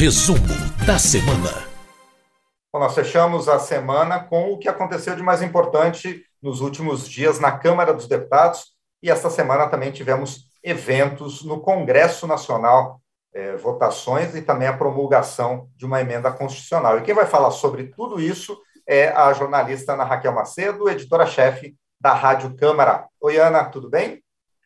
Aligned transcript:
Resumo 0.00 0.38
da 0.86 0.98
semana. 0.98 1.68
Bom, 2.72 2.78
nós 2.78 2.94
fechamos 2.94 3.50
a 3.50 3.58
semana 3.58 4.18
com 4.18 4.50
o 4.50 4.58
que 4.58 4.66
aconteceu 4.66 5.14
de 5.14 5.22
mais 5.22 5.42
importante 5.42 6.24
nos 6.42 6.62
últimos 6.62 7.06
dias 7.06 7.38
na 7.38 7.52
Câmara 7.52 7.92
dos 7.92 8.08
Deputados 8.08 8.68
e 9.02 9.10
esta 9.10 9.28
semana 9.28 9.68
também 9.68 9.92
tivemos 9.92 10.46
eventos 10.64 11.44
no 11.44 11.60
Congresso 11.60 12.26
Nacional, 12.26 12.98
eh, 13.34 13.56
votações 13.56 14.34
e 14.34 14.40
também 14.40 14.68
a 14.68 14.72
promulgação 14.74 15.68
de 15.76 15.84
uma 15.84 16.00
emenda 16.00 16.32
constitucional. 16.32 16.96
E 16.96 17.02
quem 17.02 17.14
vai 17.14 17.26
falar 17.26 17.50
sobre 17.50 17.88
tudo 17.88 18.18
isso 18.18 18.58
é 18.86 19.08
a 19.08 19.30
jornalista 19.34 19.92
Ana 19.92 20.04
Raquel 20.04 20.32
Macedo, 20.32 20.88
editora-chefe 20.88 21.76
da 22.00 22.14
Rádio 22.14 22.56
Câmara. 22.56 23.06
Oi, 23.20 23.36
Ana, 23.36 23.66
tudo 23.66 23.90
bem? 23.90 24.22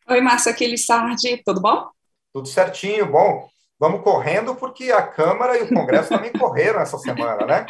Oi, 0.07 0.21
Márcia 0.21 0.53
Aquilissardi, 0.53 1.43
tudo 1.43 1.59
bom? 1.59 1.89
Tudo 2.31 2.47
certinho, 2.47 3.11
bom. 3.11 3.49
Vamos 3.79 4.01
correndo 4.01 4.55
porque 4.55 4.91
a 4.91 5.01
Câmara 5.01 5.57
e 5.57 5.63
o 5.63 5.69
Congresso 5.73 6.09
também 6.09 6.31
correram 6.37 6.79
essa 6.79 6.97
semana, 6.97 7.45
né? 7.45 7.65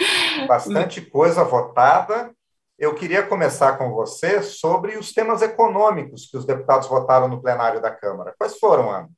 Bastante 0.48 1.02
coisa 1.02 1.44
votada. 1.44 2.32
Eu 2.78 2.94
queria 2.94 3.24
começar 3.24 3.78
com 3.78 3.92
você 3.92 4.44
sobre 4.44 4.98
os 4.98 5.14
temas 5.14 5.42
econômicos 5.42 6.28
que 6.30 6.38
os 6.38 6.46
deputados 6.46 6.88
votaram 6.88 7.28
no 7.28 7.42
plenário 7.42 7.82
da 7.82 7.90
Câmara. 7.90 8.36
Quais 8.38 8.60
foram, 8.60 8.92
Ana? 8.92 9.10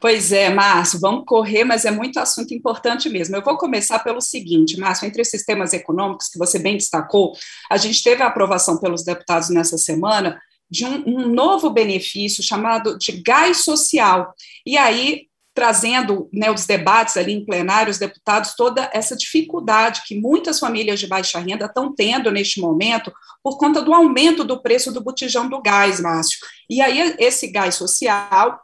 Pois 0.00 0.32
é, 0.32 0.50
Márcio, 0.50 1.00
vamos 1.00 1.24
correr, 1.24 1.64
mas 1.64 1.84
é 1.84 1.90
muito 1.90 2.18
assunto 2.18 2.52
importante 2.52 3.08
mesmo. 3.08 3.36
Eu 3.36 3.42
vou 3.42 3.56
começar 3.56 4.00
pelo 4.00 4.20
seguinte, 4.20 4.78
Márcio, 4.78 5.06
entre 5.06 5.22
esses 5.22 5.44
temas 5.44 5.72
econômicos 5.72 6.28
que 6.28 6.38
você 6.38 6.58
bem 6.58 6.76
destacou, 6.76 7.32
a 7.70 7.76
gente 7.76 8.02
teve 8.02 8.22
a 8.22 8.26
aprovação 8.26 8.78
pelos 8.78 9.04
deputados 9.04 9.48
nessa 9.48 9.78
semana 9.78 10.38
de 10.68 10.84
um, 10.84 11.04
um 11.06 11.28
novo 11.28 11.70
benefício 11.70 12.42
chamado 12.42 12.98
de 12.98 13.22
gás 13.22 13.64
social. 13.64 14.34
E 14.66 14.76
aí, 14.76 15.28
trazendo 15.54 16.28
né, 16.32 16.50
os 16.50 16.66
debates 16.66 17.16
ali 17.16 17.32
em 17.32 17.44
plenário, 17.44 17.90
os 17.90 17.98
deputados, 17.98 18.54
toda 18.56 18.90
essa 18.92 19.16
dificuldade 19.16 20.02
que 20.04 20.20
muitas 20.20 20.58
famílias 20.58 20.98
de 20.98 21.06
baixa 21.06 21.38
renda 21.38 21.66
estão 21.66 21.94
tendo 21.94 22.30
neste 22.30 22.60
momento 22.60 23.12
por 23.42 23.56
conta 23.56 23.80
do 23.80 23.94
aumento 23.94 24.42
do 24.42 24.60
preço 24.60 24.92
do 24.92 25.00
botijão 25.00 25.48
do 25.48 25.62
gás, 25.62 26.00
Márcio. 26.00 26.38
E 26.68 26.82
aí, 26.82 27.14
esse 27.18 27.46
gás 27.46 27.76
social 27.76 28.60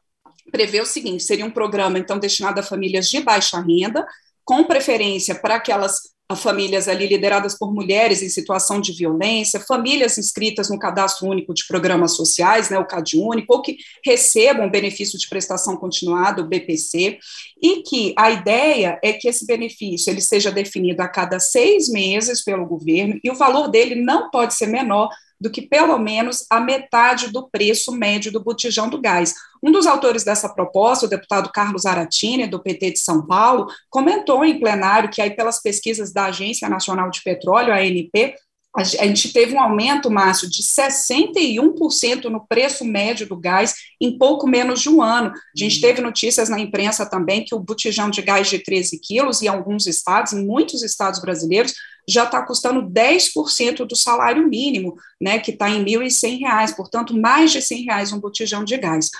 prevê 0.51 0.81
o 0.81 0.87
seguinte: 0.87 1.23
seria 1.23 1.47
um 1.47 1.51
programa, 1.51 1.99
então, 1.99 2.19
destinado 2.19 2.59
a 2.59 2.65
famílias 2.65 3.09
de 3.09 3.21
baixa 3.21 3.61
renda, 3.61 4.05
com 4.45 4.65
preferência 4.65 5.37
para 5.37 5.55
aquelas 5.55 6.11
famílias 6.37 6.89
ali 6.89 7.07
lideradas 7.07 7.57
por 7.57 7.73
mulheres 7.73 8.23
em 8.23 8.29
situação 8.29 8.81
de 8.81 8.93
violência, 8.93 9.61
famílias 9.61 10.19
inscritas 10.19 10.69
no 10.71 10.79
Cadastro 10.79 11.29
Único 11.29 11.55
de 11.55 11.67
Programas 11.67 12.17
Sociais, 12.17 12.71
né, 12.71 12.79
o 12.79 12.87
CadÚnico, 12.87 13.55
ou 13.55 13.63
que 13.63 13.77
recebam 14.05 14.71
benefício 14.71 15.19
de 15.19 15.29
prestação 15.29 15.77
continuada, 15.77 16.43
o 16.43 16.47
BPC, 16.47 17.19
e 17.63 17.83
que 17.83 18.15
a 18.17 18.31
ideia 18.31 18.99
é 19.03 19.13
que 19.13 19.29
esse 19.29 19.47
benefício 19.47 20.11
ele 20.11 20.21
seja 20.21 20.51
definido 20.51 21.03
a 21.03 21.09
cada 21.09 21.39
seis 21.39 21.89
meses 21.89 22.43
pelo 22.43 22.67
governo 22.67 23.19
e 23.23 23.31
o 23.31 23.35
valor 23.35 23.69
dele 23.69 23.95
não 23.95 24.31
pode 24.31 24.55
ser 24.55 24.67
menor 24.67 25.09
do 25.41 25.51
que 25.51 25.63
pelo 25.63 25.99
menos 25.99 26.45
a 26.51 26.61
metade 26.61 27.33
do 27.33 27.49
preço 27.49 27.93
médio 27.93 28.31
do 28.31 28.43
botijão 28.43 28.89
do 28.89 29.01
gás. 29.01 29.35
Um 29.63 29.73
dos 29.73 29.87
autores 29.87 30.23
dessa 30.23 30.49
proposta, 30.49 31.07
o 31.07 31.09
deputado 31.09 31.51
Carlos 31.53 31.87
Aratini, 31.87 32.47
do 32.47 32.63
PT 32.63 32.93
de 32.93 32.99
São 32.99 33.27
Paulo, 33.27 33.67
comentou 33.89 34.45
em 34.45 34.61
plenário 34.61 35.11
que 35.11 35.23
aí 35.23 35.31
pelas 35.31 35.63
pesquisas 35.63 36.13
da 36.13 36.27
Agência 36.27 36.69
Nacional 36.69 37.11
de 37.11 37.23
Petróleo, 37.23 37.73
a 37.73 37.79
ANP, 37.79 38.35
a 38.77 38.85
gente 38.85 39.33
teve 39.33 39.53
um 39.53 39.61
aumento, 39.61 40.09
Márcio, 40.09 40.49
de 40.49 40.63
61% 40.63 42.27
no 42.27 42.47
preço 42.47 42.85
médio 42.85 43.27
do 43.27 43.37
gás 43.37 43.75
em 44.01 44.17
pouco 44.17 44.47
menos 44.47 44.81
de 44.81 44.89
um 44.89 45.03
ano. 45.03 45.33
A 45.33 45.59
gente 45.59 45.81
teve 45.81 46.01
notícias 46.01 46.49
na 46.49 46.59
imprensa 46.61 47.05
também 47.05 47.45
que 47.45 47.53
o 47.53 47.59
botijão 47.59 48.09
de 48.09 48.23
gás 48.23 48.49
de 48.49 48.61
13 48.61 49.01
quilos, 49.01 49.43
em 49.43 49.49
alguns 49.49 49.89
estados, 49.89 50.33
em 50.33 50.47
muitos 50.47 50.85
estados 50.85 51.21
brasileiros, 51.21 51.75
já 52.11 52.25
está 52.25 52.43
custando 52.43 52.83
10% 52.83 53.87
do 53.87 53.97
salário 53.97 54.49
mínimo, 54.49 54.97
né, 55.21 55.39
que 55.39 55.53
está 55.53 55.71
em 55.71 55.85
R$ 55.85 56.07
1.100, 56.07 56.75
portanto, 56.75 57.17
mais 57.17 57.53
de 57.53 57.59
R$ 57.59 57.85
reais 57.85 58.13
um 58.13 58.21
botijão 58.21 58.65
de 58.65 58.77
gás. 58.77 59.11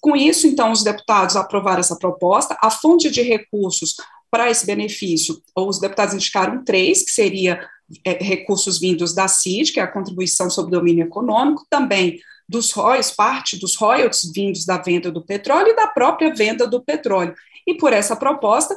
Com 0.00 0.16
isso, 0.16 0.46
então, 0.46 0.72
os 0.72 0.82
deputados 0.82 1.36
aprovaram 1.36 1.80
essa 1.80 1.96
proposta, 1.96 2.56
a 2.60 2.70
fonte 2.70 3.10
de 3.10 3.22
recursos 3.22 3.94
para 4.30 4.50
esse 4.50 4.66
benefício, 4.66 5.40
os 5.56 5.78
deputados 5.78 6.14
indicaram 6.14 6.64
três, 6.64 7.04
que 7.04 7.10
seria 7.10 7.68
é, 8.04 8.12
recursos 8.12 8.80
vindos 8.80 9.14
da 9.14 9.28
CID, 9.28 9.72
que 9.72 9.80
é 9.80 9.82
a 9.82 9.92
contribuição 9.92 10.48
sobre 10.48 10.72
domínio 10.72 11.04
econômico, 11.04 11.66
também 11.68 12.18
dos 12.48 12.72
royalties, 12.72 13.10
parte 13.10 13.58
dos 13.58 13.76
royalties 13.76 14.30
vindos 14.32 14.64
da 14.64 14.78
venda 14.78 15.10
do 15.10 15.24
petróleo 15.24 15.68
e 15.68 15.76
da 15.76 15.86
própria 15.86 16.34
venda 16.34 16.66
do 16.66 16.82
petróleo. 16.82 17.34
E 17.66 17.74
por 17.74 17.92
essa 17.92 18.16
proposta, 18.16 18.74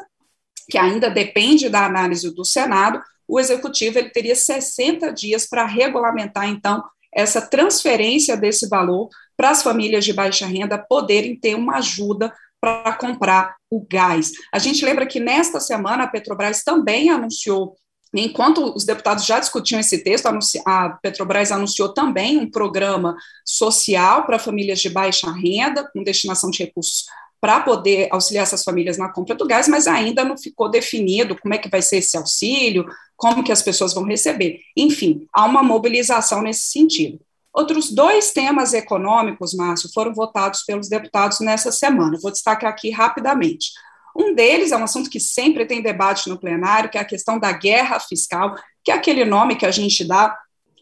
que 0.69 0.77
ainda 0.77 1.09
depende 1.09 1.69
da 1.69 1.85
análise 1.85 2.33
do 2.33 2.45
Senado, 2.45 3.01
o 3.27 3.39
executivo 3.39 3.97
ele 3.97 4.09
teria 4.09 4.35
60 4.35 5.11
dias 5.11 5.47
para 5.47 5.65
regulamentar, 5.65 6.47
então, 6.47 6.83
essa 7.13 7.41
transferência 7.41 8.35
desse 8.35 8.67
valor 8.67 9.09
para 9.37 9.49
as 9.49 9.63
famílias 9.63 10.03
de 10.03 10.13
baixa 10.13 10.45
renda 10.45 10.77
poderem 10.77 11.39
ter 11.39 11.55
uma 11.55 11.77
ajuda 11.77 12.33
para 12.59 12.93
comprar 12.93 13.55
o 13.69 13.85
gás. 13.89 14.31
A 14.51 14.59
gente 14.59 14.83
lembra 14.83 15.05
que 15.05 15.19
nesta 15.19 15.59
semana 15.59 16.03
a 16.03 16.07
Petrobras 16.07 16.63
também 16.63 17.09
anunciou 17.09 17.75
Enquanto 18.17 18.73
os 18.73 18.85
deputados 18.85 19.25
já 19.25 19.39
discutiam 19.41 19.77
esse 19.77 20.01
texto, 20.01 20.27
a 20.65 20.89
Petrobras 21.01 21.51
anunciou 21.51 21.93
também 21.93 22.37
um 22.37 22.49
programa 22.49 23.17
social 23.43 24.25
para 24.25 24.39
famílias 24.39 24.79
de 24.79 24.89
baixa 24.89 25.29
renda, 25.31 25.89
com 25.91 26.01
destinação 26.01 26.49
de 26.49 26.63
recursos 26.63 27.03
para 27.45 27.59
poder 27.59 28.07
auxiliar 28.11 28.41
essas 28.41 28.63
famílias 28.63 28.97
na 28.97 29.07
compra 29.07 29.35
do 29.35 29.45
gás, 29.45 29.67
mas 29.67 29.85
ainda 29.85 30.25
não 30.25 30.35
ficou 30.35 30.67
definido 30.67 31.37
como 31.39 31.53
é 31.53 31.59
que 31.59 31.69
vai 31.69 31.79
ser 31.79 31.97
esse 31.97 32.17
auxílio, 32.17 32.87
como 33.15 33.43
que 33.43 33.51
as 33.51 33.61
pessoas 33.61 33.93
vão 33.93 34.03
receber. 34.03 34.61
Enfim, 34.75 35.27
há 35.31 35.45
uma 35.45 35.61
mobilização 35.61 36.41
nesse 36.41 36.71
sentido. 36.71 37.19
Outros 37.53 37.91
dois 37.91 38.31
temas 38.31 38.73
econômicos, 38.73 39.53
Márcio, 39.53 39.91
foram 39.93 40.11
votados 40.11 40.63
pelos 40.63 40.89
deputados 40.89 41.39
nessa 41.39 41.71
semana. 41.71 42.17
Vou 42.19 42.31
destacar 42.31 42.71
aqui 42.71 42.89
rapidamente. 42.89 43.73
Um 44.17 44.33
deles 44.33 44.71
é 44.71 44.77
um 44.77 44.83
assunto 44.83 45.07
que 45.07 45.19
sempre 45.19 45.67
tem 45.67 45.83
debate 45.83 46.27
no 46.27 46.39
plenário, 46.39 46.89
que 46.89 46.97
é 46.97 47.01
a 47.01 47.05
questão 47.05 47.37
da 47.37 47.51
guerra 47.51 47.99
fiscal, 47.99 48.55
que 48.83 48.89
é 48.89 48.95
aquele 48.95 49.23
nome 49.23 49.55
que 49.55 49.67
a 49.67 49.71
gente 49.71 50.03
dá 50.03 50.35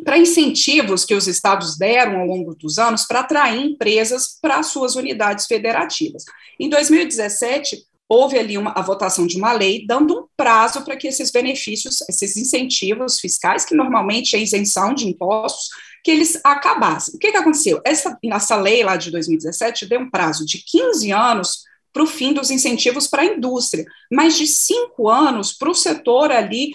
para 0.04 0.18
incentivos 0.18 1.06
que 1.06 1.14
os 1.14 1.28
estados 1.28 1.78
deram 1.78 2.22
ao 2.22 2.28
longo 2.28 2.56
dos 2.56 2.78
anos 2.78 3.06
para 3.06 3.20
atrair 3.20 3.62
empresas 3.62 4.38
para 4.42 4.64
suas 4.64 4.96
unidades 4.96 5.46
federativas. 5.46 6.24
Em 6.60 6.70
2017, 6.70 7.86
houve 8.08 8.38
ali 8.38 8.58
uma, 8.58 8.72
a 8.76 8.82
votação 8.82 9.26
de 9.26 9.38
uma 9.38 9.52
lei 9.52 9.86
dando 9.86 10.20
um 10.20 10.28
prazo 10.36 10.84
para 10.84 10.96
que 10.96 11.08
esses 11.08 11.32
benefícios, 11.32 12.02
esses 12.10 12.38
incentivos 12.38 13.20
fiscais, 13.20 13.66
que 13.66 13.76
normalmente 13.76 14.36
é 14.36 14.40
isenção 14.40 14.94
de 14.94 15.08
impostos, 15.08 15.70
que 16.04 16.12
eles 16.12 16.40
acabassem. 16.44 17.16
O 17.16 17.18
que, 17.18 17.32
que 17.32 17.38
aconteceu? 17.38 17.82
Essa, 17.86 18.18
essa 18.26 18.56
lei 18.56 18.84
lá 18.84 18.98
de 18.98 19.10
2017 19.10 19.86
deu 19.86 20.02
um 20.02 20.10
prazo 20.10 20.46
de 20.46 20.58
15 20.60 21.12
anos 21.12 21.64
para 21.94 22.04
o 22.04 22.08
fim 22.08 22.34
dos 22.34 22.50
incentivos 22.50 23.08
para 23.08 23.22
a 23.22 23.26
indústria, 23.26 23.86
mas 24.12 24.36
de 24.36 24.48
cinco 24.48 25.08
anos 25.08 25.54
para 25.54 25.70
o 25.70 25.76
setor 25.76 26.32
ali 26.32 26.72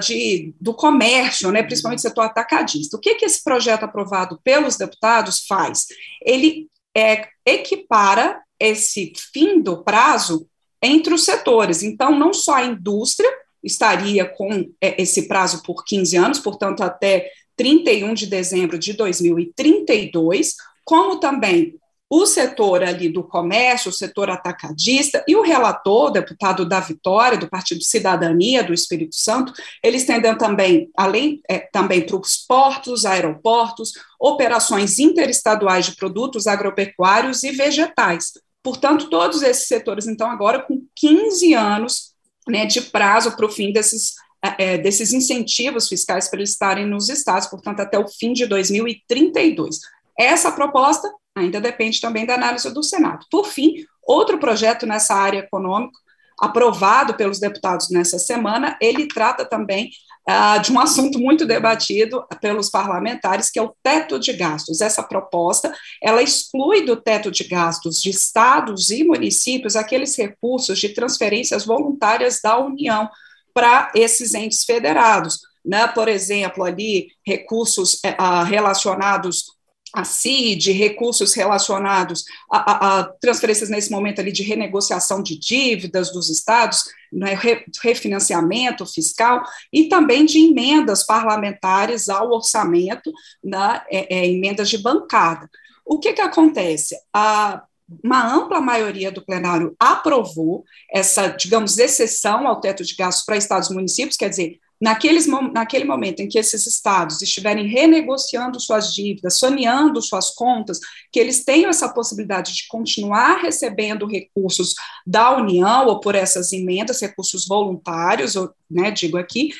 de, 0.00 0.54
do 0.60 0.72
comércio, 0.72 1.50
né, 1.50 1.62
principalmente 1.62 2.02
setor 2.02 2.22
atacadista. 2.22 2.96
O 2.96 3.00
que, 3.00 3.16
que 3.16 3.24
esse 3.24 3.42
projeto 3.42 3.82
aprovado 3.82 4.38
pelos 4.44 4.76
deputados 4.76 5.44
faz? 5.46 5.86
Ele 6.24 6.68
é, 6.96 7.26
equipara 7.44 8.40
esse 8.58 9.12
fim 9.32 9.60
do 9.60 9.82
prazo 9.82 10.46
entre 10.80 11.12
os 11.12 11.24
setores. 11.24 11.82
Então, 11.82 12.16
não 12.16 12.32
só 12.32 12.54
a 12.54 12.64
indústria 12.64 13.30
estaria 13.62 14.24
com 14.24 14.70
é, 14.80 15.02
esse 15.02 15.26
prazo 15.26 15.62
por 15.62 15.84
15 15.84 16.16
anos, 16.16 16.38
portanto, 16.38 16.82
até 16.82 17.30
31 17.56 18.14
de 18.14 18.26
dezembro 18.26 18.78
de 18.78 18.92
2032, 18.92 20.54
como 20.84 21.18
também 21.18 21.74
o 22.16 22.26
setor 22.26 22.84
ali 22.84 23.08
do 23.08 23.24
comércio, 23.24 23.90
o 23.90 23.92
setor 23.92 24.30
atacadista 24.30 25.24
e 25.26 25.34
o 25.34 25.42
relator, 25.42 26.12
deputado 26.12 26.64
da 26.64 26.78
Vitória, 26.78 27.36
do 27.36 27.48
Partido 27.48 27.82
Cidadania 27.82 28.62
do 28.62 28.72
Espírito 28.72 29.16
Santo, 29.16 29.52
eles 29.82 30.02
estendem 30.02 30.38
também, 30.38 30.88
além 30.96 31.40
é, 31.50 31.58
também 31.58 32.06
para 32.06 32.16
os 32.16 32.36
portos, 32.36 33.04
aeroportos, 33.04 33.94
operações 34.20 35.00
interestaduais 35.00 35.86
de 35.86 35.96
produtos 35.96 36.46
agropecuários 36.46 37.42
e 37.42 37.50
vegetais. 37.50 38.34
Portanto, 38.62 39.10
todos 39.10 39.42
esses 39.42 39.66
setores, 39.66 40.06
então, 40.06 40.30
agora 40.30 40.62
com 40.62 40.86
15 40.94 41.52
anos 41.52 42.14
né, 42.48 42.64
de 42.64 42.80
prazo 42.80 43.34
para 43.34 43.46
o 43.46 43.50
fim 43.50 43.72
desses, 43.72 44.14
é, 44.56 44.78
desses 44.78 45.12
incentivos 45.12 45.88
fiscais 45.88 46.28
para 46.28 46.38
eles 46.38 46.50
estarem 46.50 46.86
nos 46.86 47.08
estados, 47.08 47.48
portanto, 47.48 47.80
até 47.80 47.98
o 47.98 48.06
fim 48.06 48.32
de 48.32 48.46
2032. 48.46 49.80
Essa 50.16 50.52
proposta 50.52 51.12
ainda 51.34 51.60
depende 51.60 52.00
também 52.00 52.24
da 52.24 52.34
análise 52.34 52.72
do 52.72 52.82
Senado. 52.82 53.26
Por 53.30 53.46
fim, 53.46 53.84
outro 54.06 54.38
projeto 54.38 54.86
nessa 54.86 55.14
área 55.14 55.38
econômica 55.38 55.98
aprovado 56.38 57.14
pelos 57.14 57.38
deputados 57.38 57.90
nessa 57.90 58.18
semana, 58.18 58.76
ele 58.80 59.06
trata 59.06 59.44
também 59.44 59.90
ah, 60.26 60.58
de 60.58 60.72
um 60.72 60.80
assunto 60.80 61.18
muito 61.18 61.46
debatido 61.46 62.24
pelos 62.40 62.70
parlamentares, 62.70 63.50
que 63.50 63.58
é 63.58 63.62
o 63.62 63.74
teto 63.82 64.18
de 64.18 64.32
gastos. 64.32 64.80
Essa 64.80 65.02
proposta, 65.02 65.72
ela 66.02 66.22
exclui 66.22 66.84
do 66.84 66.96
teto 66.96 67.30
de 67.30 67.44
gastos 67.44 68.00
de 68.00 68.10
estados 68.10 68.90
e 68.90 69.04
municípios 69.04 69.76
aqueles 69.76 70.16
recursos 70.16 70.78
de 70.78 70.88
transferências 70.88 71.64
voluntárias 71.64 72.40
da 72.42 72.58
União 72.58 73.08
para 73.52 73.92
esses 73.94 74.34
entes 74.34 74.64
federados. 74.64 75.40
Né? 75.64 75.86
Por 75.88 76.08
exemplo, 76.08 76.64
ali, 76.64 77.08
recursos 77.24 78.00
eh, 78.04 78.16
ah, 78.18 78.42
relacionados 78.44 79.54
a 79.94 80.04
CID, 80.04 80.72
recursos 80.72 81.32
relacionados 81.34 82.24
a, 82.50 82.58
a, 82.58 83.00
a, 83.00 83.04
transferências 83.04 83.70
nesse 83.70 83.90
momento 83.90 84.20
ali 84.20 84.32
de 84.32 84.42
renegociação 84.42 85.22
de 85.22 85.38
dívidas 85.38 86.12
dos 86.12 86.28
estados, 86.28 86.84
né, 87.12 87.38
refinanciamento 87.80 88.84
fiscal 88.84 89.44
e 89.72 89.84
também 89.88 90.26
de 90.26 90.38
emendas 90.38 91.06
parlamentares 91.06 92.08
ao 92.08 92.32
orçamento, 92.32 93.12
né, 93.42 93.82
é, 93.88 94.14
é, 94.14 94.26
emendas 94.26 94.68
de 94.68 94.78
bancada. 94.78 95.48
O 95.86 95.98
que, 95.98 96.12
que 96.12 96.20
acontece? 96.20 96.96
A, 97.12 97.62
uma 98.02 98.34
ampla 98.34 98.60
maioria 98.60 99.12
do 99.12 99.24
plenário 99.24 99.76
aprovou 99.78 100.64
essa, 100.90 101.28
digamos, 101.28 101.78
exceção 101.78 102.48
ao 102.48 102.60
teto 102.60 102.82
de 102.82 102.96
gastos 102.96 103.24
para 103.24 103.36
estados 103.36 103.70
e 103.70 103.74
municípios, 103.74 104.16
quer 104.16 104.30
dizer, 104.30 104.58
naqueles, 104.80 105.26
naquele 105.52 105.84
momento 105.84 106.20
em 106.20 106.28
que 106.28 106.38
esses 106.38 106.66
estados 106.66 107.22
estiverem 107.22 107.66
renegociando 107.66 108.60
suas 108.60 108.94
dívidas, 108.94 109.38
saneando 109.38 110.02
suas 110.02 110.30
contas, 110.30 110.78
que 111.12 111.20
eles 111.20 111.44
tenham 111.44 111.70
essa 111.70 111.88
possibilidade 111.88 112.54
de 112.54 112.66
continuar 112.68 113.40
recebendo 113.40 114.06
recursos 114.06 114.74
da 115.06 115.36
União 115.36 115.86
ou 115.86 116.00
por 116.00 116.14
essas 116.14 116.52
emendas, 116.52 117.00
recursos 117.00 117.46
voluntários, 117.46 118.36
ou, 118.36 118.50
né, 118.70 118.90
digo 118.90 119.16
aqui, 119.16 119.50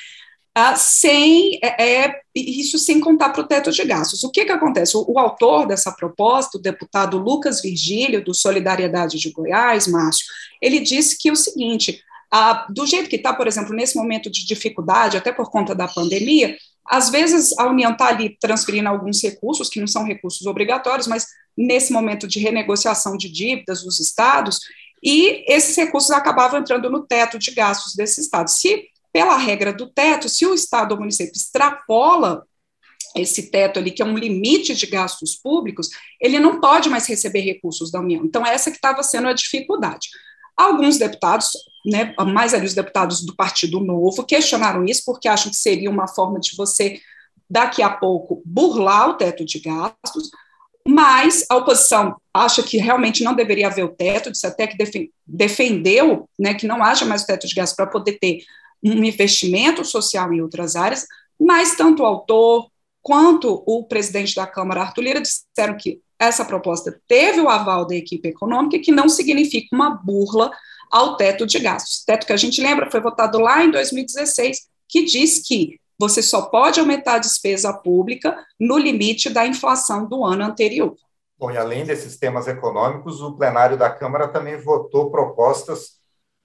uh, 0.57 0.77
sem 0.77 1.59
é, 1.61 2.05
é, 2.05 2.21
isso 2.33 2.77
sem 2.77 2.99
contar 2.99 3.29
para 3.29 3.41
o 3.41 3.47
teto 3.47 3.71
de 3.71 3.83
gastos. 3.83 4.23
O 4.23 4.31
que, 4.31 4.45
que 4.45 4.51
acontece? 4.51 4.95
O, 4.97 5.05
o, 5.07 5.19
autor 5.19 5.67
dessa 5.67 5.91
proposta, 5.91 6.57
o 6.57 6.61
deputado 6.61 7.17
Lucas 7.17 7.61
Virgílio, 7.61 8.23
do 8.23 8.33
Solidariedade 8.33 9.17
de 9.17 9.31
Goiás, 9.31 9.87
Márcio, 9.87 10.25
ele 10.61 10.79
disse 10.79 11.17
que 11.17 11.31
o 11.31 11.35
seguinte: 11.35 12.01
ah, 12.31 12.67
do 12.69 12.85
jeito 12.85 13.09
que 13.09 13.15
está, 13.15 13.33
por 13.33 13.47
exemplo, 13.47 13.73
nesse 13.73 13.95
momento 13.95 14.29
de 14.29 14.45
dificuldade, 14.45 15.17
até 15.17 15.31
por 15.31 15.49
conta 15.49 15.73
da 15.73 15.87
pandemia, 15.87 16.57
às 16.87 17.09
vezes 17.09 17.57
a 17.57 17.67
União 17.67 17.91
está 17.91 18.07
ali 18.07 18.37
transferindo 18.39 18.89
alguns 18.89 19.21
recursos, 19.21 19.69
que 19.69 19.79
não 19.79 19.87
são 19.87 20.03
recursos 20.03 20.45
obrigatórios, 20.45 21.07
mas 21.07 21.25
nesse 21.57 21.91
momento 21.91 22.27
de 22.27 22.39
renegociação 22.39 23.17
de 23.17 23.29
dívidas 23.29 23.83
dos 23.83 23.99
estados, 23.99 24.59
e 25.03 25.43
esses 25.47 25.75
recursos 25.75 26.11
acabavam 26.11 26.59
entrando 26.59 26.89
no 26.89 27.05
teto 27.05 27.37
de 27.37 27.51
gastos 27.51 27.95
desse 27.95 28.21
estado. 28.21 28.49
Se, 28.49 28.87
pela 29.13 29.37
regra 29.37 29.71
do 29.71 29.87
teto, 29.87 30.27
se 30.27 30.45
o 30.45 30.53
estado 30.53 30.93
ou 30.93 30.99
município 30.99 31.33
extrapola 31.35 32.43
esse 33.15 33.49
teto 33.49 33.79
ali, 33.79 33.91
que 33.91 34.01
é 34.01 34.05
um 34.05 34.17
limite 34.17 34.75
de 34.75 34.85
gastos 34.85 35.35
públicos, 35.35 35.89
ele 36.19 36.39
não 36.39 36.59
pode 36.59 36.89
mais 36.89 37.07
receber 37.07 37.41
recursos 37.41 37.89
da 37.89 37.99
União. 37.99 38.25
Então, 38.25 38.45
essa 38.45 38.69
que 38.69 38.77
estava 38.77 39.01
sendo 39.03 39.27
a 39.27 39.33
dificuldade. 39.33 40.09
Alguns 40.57 40.97
deputados, 40.97 41.51
né, 41.85 42.13
mais 42.27 42.53
ali 42.53 42.65
os 42.65 42.73
deputados 42.73 43.21
do 43.23 43.35
Partido 43.35 43.79
Novo, 43.79 44.25
questionaram 44.25 44.85
isso 44.85 45.03
porque 45.05 45.27
acham 45.27 45.51
que 45.51 45.57
seria 45.57 45.89
uma 45.89 46.07
forma 46.07 46.39
de 46.39 46.55
você, 46.55 46.99
daqui 47.49 47.81
a 47.81 47.89
pouco, 47.89 48.41
burlar 48.45 49.09
o 49.09 49.13
teto 49.13 49.45
de 49.45 49.59
gastos, 49.59 50.31
mas 50.87 51.45
a 51.49 51.55
oposição 51.55 52.15
acha 52.33 52.61
que 52.61 52.77
realmente 52.77 53.23
não 53.23 53.33
deveria 53.33 53.67
haver 53.67 53.83
o 53.83 53.95
teto, 53.95 54.31
disse 54.31 54.45
até 54.45 54.67
que 54.67 54.77
defendeu 55.25 56.29
né, 56.37 56.53
que 56.53 56.67
não 56.67 56.83
haja 56.83 57.05
mais 57.05 57.23
o 57.23 57.27
teto 57.27 57.47
de 57.47 57.55
gastos 57.55 57.75
para 57.75 57.87
poder 57.87 58.13
ter 58.19 58.39
um 58.83 59.03
investimento 59.03 59.83
social 59.83 60.31
em 60.31 60.41
outras 60.41 60.75
áreas, 60.75 61.07
mas 61.39 61.75
tanto 61.75 62.03
o 62.03 62.05
autor 62.05 62.69
quanto 63.01 63.63
o 63.65 63.83
presidente 63.83 64.35
da 64.35 64.47
Câmara, 64.47 64.81
Arthur 64.81 65.01
Lira, 65.01 65.21
disseram 65.21 65.77
que 65.77 65.99
essa 66.19 66.45
proposta 66.45 66.99
teve 67.07 67.41
o 67.41 67.49
aval 67.49 67.85
da 67.85 67.95
equipe 67.95 68.29
econômica, 68.29 68.79
que 68.79 68.91
não 68.91 69.09
significa 69.09 69.75
uma 69.75 69.89
burla 69.89 70.51
ao 70.91 71.17
teto 71.17 71.45
de 71.45 71.59
gastos. 71.59 72.03
Teto 72.05 72.25
que 72.25 72.33
a 72.33 72.37
gente 72.37 72.61
lembra 72.61 72.89
foi 72.89 72.99
votado 72.99 73.39
lá 73.39 73.63
em 73.63 73.71
2016, 73.71 74.59
que 74.87 75.03
diz 75.05 75.45
que 75.47 75.79
você 75.97 76.21
só 76.21 76.43
pode 76.43 76.79
aumentar 76.79 77.15
a 77.15 77.19
despesa 77.19 77.73
pública 77.73 78.37
no 78.59 78.77
limite 78.77 79.29
da 79.29 79.45
inflação 79.45 80.05
do 80.05 80.25
ano 80.25 80.43
anterior. 80.43 80.95
Bom, 81.37 81.51
e 81.51 81.57
além 81.57 81.85
desses 81.85 82.17
temas 82.17 82.47
econômicos, 82.47 83.21
o 83.21 83.33
plenário 83.33 83.77
da 83.77 83.89
Câmara 83.89 84.27
também 84.27 84.57
votou 84.57 85.11
propostas 85.11 85.95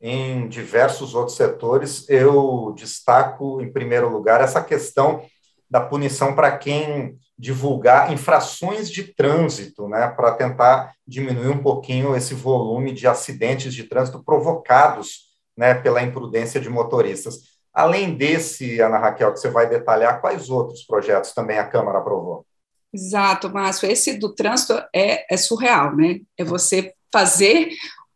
em 0.00 0.48
diversos 0.48 1.14
outros 1.14 1.36
setores. 1.36 2.08
Eu 2.08 2.72
destaco, 2.76 3.60
em 3.60 3.72
primeiro 3.72 4.08
lugar, 4.08 4.40
essa 4.40 4.62
questão 4.62 5.22
da 5.68 5.80
punição 5.80 6.34
para 6.34 6.56
quem 6.56 7.16
divulgar 7.40 8.12
infrações 8.12 8.90
de 8.90 9.02
trânsito, 9.14 9.88
né, 9.88 10.06
para 10.08 10.32
tentar 10.32 10.92
diminuir 11.06 11.48
um 11.48 11.62
pouquinho 11.62 12.14
esse 12.14 12.34
volume 12.34 12.92
de 12.92 13.06
acidentes 13.06 13.72
de 13.72 13.84
trânsito 13.84 14.22
provocados 14.22 15.30
né, 15.56 15.72
pela 15.72 16.02
imprudência 16.02 16.60
de 16.60 16.68
motoristas. 16.68 17.58
Além 17.72 18.14
desse, 18.14 18.78
Ana 18.80 18.98
Raquel, 18.98 19.32
que 19.32 19.40
você 19.40 19.48
vai 19.48 19.66
detalhar, 19.66 20.20
quais 20.20 20.50
outros 20.50 20.82
projetos 20.82 21.32
também 21.32 21.58
a 21.58 21.66
Câmara 21.66 21.98
aprovou? 21.98 22.44
Exato, 22.92 23.48
Márcio. 23.48 23.90
Esse 23.90 24.18
do 24.18 24.34
trânsito 24.34 24.74
é, 24.94 25.32
é 25.32 25.36
surreal, 25.38 25.96
né? 25.96 26.20
É 26.36 26.44
você 26.44 26.92
fazer 27.10 27.70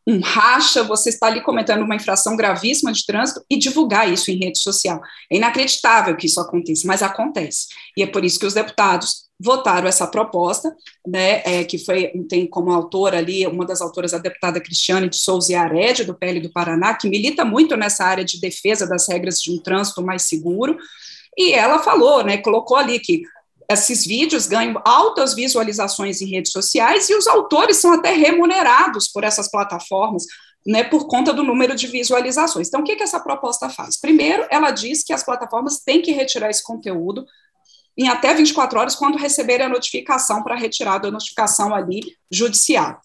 um 0.06 0.20
racha, 0.20 0.82
você 0.82 1.08
está 1.08 1.28
ali 1.28 1.42
cometendo 1.42 1.82
uma 1.82 1.96
infração 1.96 2.36
gravíssima 2.36 2.92
de 2.92 3.06
trânsito 3.06 3.44
e 3.48 3.56
divulgar 3.56 4.10
isso 4.12 4.30
em 4.30 4.36
rede 4.36 4.60
social. 4.60 5.00
É 5.30 5.36
inacreditável 5.36 6.14
que 6.16 6.26
isso 6.26 6.40
aconteça, 6.40 6.86
mas 6.86 7.02
acontece. 7.02 7.68
E 7.96 8.02
é 8.02 8.06
por 8.06 8.24
isso 8.24 8.38
que 8.38 8.46
os 8.46 8.52
deputados 8.52 9.24
votaram 9.40 9.88
essa 9.88 10.06
proposta, 10.06 10.74
né, 11.06 11.42
é, 11.44 11.64
que 11.64 11.78
foi, 11.78 12.12
tem 12.28 12.46
como 12.46 12.70
autora 12.70 13.18
ali, 13.18 13.46
uma 13.46 13.66
das 13.66 13.80
autoras, 13.80 14.14
a 14.14 14.18
deputada 14.18 14.60
Cristiane 14.60 15.08
de 15.08 15.16
Souza 15.16 15.58
Ared, 15.58 16.04
do 16.04 16.14
PL 16.14 16.40
do 16.40 16.52
Paraná, 16.52 16.94
que 16.94 17.08
milita 17.08 17.44
muito 17.44 17.76
nessa 17.76 18.04
área 18.04 18.24
de 18.24 18.40
defesa 18.40 18.86
das 18.86 19.08
regras 19.08 19.40
de 19.40 19.50
um 19.50 19.58
trânsito 19.58 20.02
mais 20.02 20.22
seguro, 20.22 20.76
e 21.36 21.52
ela 21.52 21.80
falou, 21.80 22.22
né, 22.22 22.38
colocou 22.38 22.76
ali 22.76 23.00
que 23.00 23.22
esses 23.70 24.04
vídeos 24.06 24.46
ganham 24.46 24.80
altas 24.84 25.34
visualizações 25.34 26.20
em 26.20 26.26
redes 26.26 26.52
sociais 26.52 27.08
e 27.08 27.14
os 27.14 27.26
autores 27.26 27.78
são 27.78 27.92
até 27.92 28.12
remunerados 28.12 29.08
por 29.08 29.24
essas 29.24 29.50
plataformas, 29.50 30.24
né, 30.66 30.84
por 30.84 31.06
conta 31.06 31.32
do 31.32 31.42
número 31.42 31.74
de 31.74 31.86
visualizações. 31.86 32.68
Então, 32.68 32.80
o 32.80 32.84
que, 32.84 32.96
que 32.96 33.02
essa 33.02 33.20
proposta 33.20 33.68
faz? 33.68 33.98
Primeiro, 34.00 34.46
ela 34.50 34.70
diz 34.70 35.02
que 35.02 35.12
as 35.12 35.22
plataformas 35.22 35.80
têm 35.80 36.00
que 36.00 36.12
retirar 36.12 36.50
esse 36.50 36.62
conteúdo 36.62 37.26
em 37.96 38.08
até 38.08 38.34
24 38.34 38.78
horas 38.78 38.96
quando 38.96 39.18
receberem 39.18 39.66
a 39.66 39.68
notificação 39.68 40.42
para 40.42 40.56
retirada 40.56 41.08
da 41.08 41.12
notificação 41.12 41.74
ali 41.74 42.00
judicial. 42.30 43.00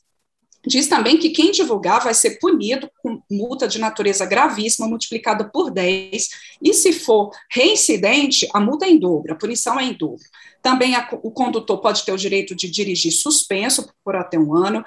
Diz 0.65 0.87
também 0.87 1.17
que 1.17 1.29
quem 1.29 1.51
divulgar 1.51 2.03
vai 2.03 2.13
ser 2.13 2.37
punido 2.37 2.89
com 3.01 3.21
multa 3.31 3.67
de 3.67 3.79
natureza 3.79 4.25
gravíssima, 4.25 4.87
multiplicada 4.87 5.45
por 5.45 5.71
10, 5.71 6.27
e 6.61 6.73
se 6.73 6.91
for 6.91 7.31
reincidente, 7.49 8.47
a 8.53 8.59
multa 8.59 8.85
é 8.85 8.89
em 8.89 8.99
dobro, 8.99 9.31
a 9.31 9.37
punição 9.37 9.79
é 9.79 9.85
em 9.85 9.93
dobro. 9.93 10.23
Também 10.61 10.95
a, 10.95 11.07
o 11.23 11.31
condutor 11.31 11.79
pode 11.79 12.03
ter 12.03 12.11
o 12.11 12.17
direito 12.17 12.55
de 12.55 12.69
dirigir 12.69 13.11
suspenso 13.11 13.89
por 14.03 14.15
até 14.15 14.37
um 14.37 14.53
ano. 14.55 14.83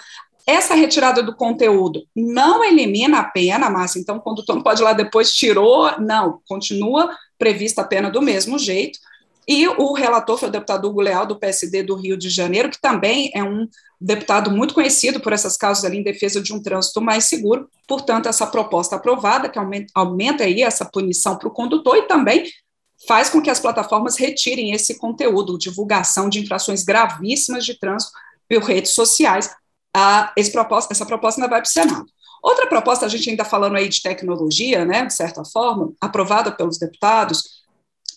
Essa 0.46 0.74
retirada 0.74 1.22
do 1.22 1.34
conteúdo 1.34 2.02
não 2.16 2.64
elimina 2.64 3.20
a 3.20 3.24
pena, 3.24 3.70
mas 3.70 3.94
então 3.96 4.16
o 4.16 4.20
condutor 4.20 4.56
não 4.56 4.62
pode 4.62 4.82
ir 4.82 4.84
lá 4.84 4.92
depois 4.92 5.32
tirou, 5.32 6.00
não, 6.00 6.40
continua 6.48 7.10
prevista 7.38 7.82
a 7.82 7.86
pena 7.86 8.10
do 8.10 8.20
mesmo 8.20 8.58
jeito. 8.58 8.98
E 9.46 9.66
o 9.66 9.92
relator 9.92 10.38
foi 10.38 10.48
o 10.48 10.52
deputado 10.52 10.88
Hugo 10.88 11.00
Leal, 11.00 11.26
do 11.26 11.38
PSD 11.38 11.82
do 11.82 11.96
Rio 11.96 12.16
de 12.16 12.30
Janeiro, 12.30 12.70
que 12.70 12.80
também 12.80 13.30
é 13.34 13.42
um 13.42 13.66
deputado 14.00 14.50
muito 14.50 14.74
conhecido 14.74 15.20
por 15.20 15.32
essas 15.32 15.56
causas 15.56 15.84
ali 15.84 15.98
em 15.98 16.02
defesa 16.02 16.40
de 16.40 16.52
um 16.52 16.62
trânsito 16.62 17.00
mais 17.00 17.24
seguro. 17.24 17.68
Portanto, 17.88 18.28
essa 18.28 18.46
proposta 18.46 18.96
aprovada, 18.96 19.48
que 19.48 19.58
aumenta, 19.58 19.92
aumenta 19.94 20.44
aí 20.44 20.62
essa 20.62 20.84
punição 20.84 21.36
para 21.36 21.48
o 21.48 21.52
condutor 21.52 21.96
e 21.96 22.02
também 22.02 22.44
faz 23.06 23.28
com 23.28 23.40
que 23.40 23.50
as 23.50 23.60
plataformas 23.60 24.16
retirem 24.16 24.72
esse 24.72 24.98
conteúdo, 24.98 25.58
divulgação 25.58 26.28
de 26.28 26.40
infrações 26.40 26.84
gravíssimas 26.84 27.64
de 27.64 27.78
trânsito 27.78 28.12
por 28.48 28.62
redes 28.62 28.92
sociais. 28.92 29.54
Ah, 29.94 30.32
proposta, 30.52 30.92
essa 30.92 31.06
proposta 31.06 31.40
ainda 31.40 31.50
vai 31.50 31.60
para 31.60 31.68
o 31.68 31.72
Senado. 31.72 32.06
Outra 32.42 32.66
proposta, 32.66 33.06
a 33.06 33.08
gente 33.08 33.30
ainda 33.30 33.44
falando 33.44 33.76
aí 33.76 33.88
de 33.88 34.02
tecnologia, 34.02 34.84
né, 34.84 35.06
de 35.06 35.14
certa 35.14 35.44
forma, 35.44 35.92
aprovada 36.00 36.50
pelos 36.50 36.78
deputados, 36.78 37.61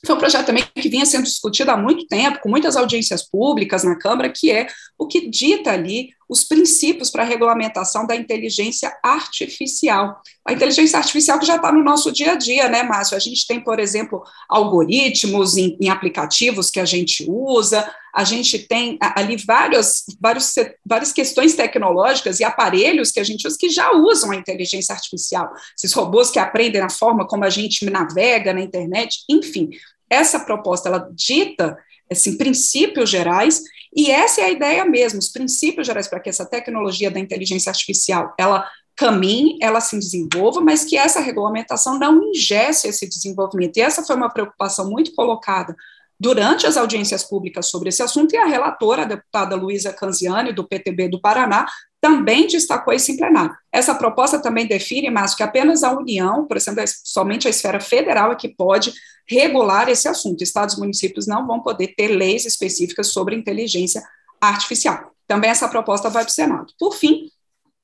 foi 0.05 0.15
um 0.15 0.19
projeto 0.19 0.47
também 0.47 0.63
que 0.73 0.89
vinha 0.89 1.05
sendo 1.05 1.23
discutido 1.23 1.71
há 1.71 1.77
muito 1.77 2.07
tempo, 2.07 2.39
com 2.41 2.49
muitas 2.49 2.75
audiências 2.75 3.27
públicas 3.27 3.83
na 3.83 3.97
Câmara, 3.97 4.29
que 4.29 4.51
é 4.51 4.67
o 4.97 5.07
que 5.07 5.29
dita 5.29 5.71
ali 5.71 6.09
os 6.27 6.43
princípios 6.43 7.09
para 7.09 7.23
a 7.23 7.25
regulamentação 7.25 8.05
da 8.07 8.15
inteligência 8.15 8.91
artificial. 9.03 10.21
a 10.45 10.53
inteligência 10.53 10.97
artificial 10.97 11.39
que 11.39 11.45
já 11.45 11.55
está 11.55 11.71
no 11.71 11.83
nosso 11.83 12.11
dia 12.11 12.33
a 12.33 12.35
dia, 12.35 12.67
né, 12.67 12.83
Márcio? 12.83 13.15
A 13.15 13.19
gente 13.19 13.45
tem, 13.47 13.59
por 13.59 13.79
exemplo, 13.79 14.23
algoritmos 14.49 15.55
em, 15.57 15.77
em, 15.79 15.89
aplicativos 15.89 16.69
que 16.69 16.79
a 16.79 16.85
gente 16.85 17.25
usa, 17.27 17.87
a 18.15 18.23
gente 18.23 18.59
tem 18.59 18.97
ali 19.01 19.35
várias, 19.45 20.05
vários, 20.21 20.53
várias 20.85 21.11
questões 21.11 21.53
tecnológicas 21.53 22.39
e 22.39 22.45
aparelhos 22.45 23.11
que 23.11 23.19
a 23.19 23.23
gente 23.23 23.45
usa 23.45 23.57
que 23.59 23.69
já 23.69 23.91
usam 23.91 24.31
a 24.31 24.35
inteligência 24.37 24.95
artificial, 24.95 25.51
esses 25.77 25.91
robôs 25.91 26.31
que 26.31 26.39
aprendem 26.39 26.81
a 26.81 26.89
forma 26.89 27.27
como 27.27 27.43
a 27.43 27.49
gente 27.49 27.89
navega 27.89 28.53
na 28.53 28.61
internet, 28.61 29.19
enfim. 29.29 29.69
Essa 30.09 30.39
proposta, 30.39 30.87
ela 30.87 31.09
dita 31.11 31.77
assim, 32.09 32.37
princípios 32.37 33.09
gerais, 33.09 33.61
e 33.93 34.09
essa 34.09 34.39
é 34.39 34.45
a 34.45 34.51
ideia 34.51 34.85
mesmo, 34.85 35.19
os 35.19 35.29
princípios 35.29 35.85
gerais 35.85 36.07
para 36.07 36.21
que 36.21 36.29
essa 36.29 36.45
tecnologia 36.45 37.11
da 37.11 37.19
inteligência 37.19 37.69
artificial, 37.69 38.33
ela 38.37 38.65
caminhe, 38.95 39.57
ela 39.61 39.81
se 39.81 39.97
desenvolva, 39.99 40.61
mas 40.61 40.85
que 40.85 40.95
essa 40.95 41.19
regulamentação 41.19 41.99
não 41.99 42.29
ingesse 42.29 42.87
esse 42.87 43.09
desenvolvimento. 43.09 43.75
E 43.75 43.81
essa 43.81 44.03
foi 44.03 44.15
uma 44.15 44.29
preocupação 44.29 44.89
muito 44.89 45.13
colocada 45.13 45.75
durante 46.19 46.65
as 46.65 46.77
audiências 46.77 47.23
públicas 47.23 47.67
sobre 47.67 47.89
esse 47.89 48.01
assunto, 48.01 48.33
e 48.33 48.37
a 48.37 48.45
relatora, 48.45 49.01
a 49.01 49.05
deputada 49.05 49.55
Luísa 49.55 49.91
Canziani, 49.91 50.53
do 50.53 50.67
PTB 50.67 51.09
do 51.09 51.19
Paraná, 51.19 51.65
também 51.99 52.47
destacou 52.47 52.93
isso 52.93 53.11
em 53.11 53.17
plenário. 53.17 53.55
Essa 53.71 53.95
proposta 53.95 54.39
também 54.39 54.67
define, 54.67 55.09
mas 55.09 55.33
que 55.33 55.43
apenas 55.43 55.83
a 55.83 55.91
União, 55.91 56.45
por 56.45 56.55
exemplo, 56.55 56.83
somente 57.03 57.47
a 57.47 57.49
esfera 57.49 57.79
federal 57.79 58.31
é 58.31 58.35
que 58.35 58.47
pode 58.47 58.93
regular 59.27 59.89
esse 59.89 60.07
assunto. 60.07 60.43
Estados 60.43 60.75
e 60.75 60.79
municípios 60.79 61.25
não 61.25 61.47
vão 61.47 61.61
poder 61.61 61.95
ter 61.95 62.09
leis 62.09 62.45
específicas 62.45 63.07
sobre 63.07 63.35
inteligência 63.35 64.03
artificial. 64.39 65.11
Também 65.27 65.49
essa 65.49 65.67
proposta 65.67 66.09
vai 66.09 66.23
para 66.23 66.29
o 66.29 66.33
Senado. 66.33 66.73
Por 66.77 66.93
fim, 66.95 67.29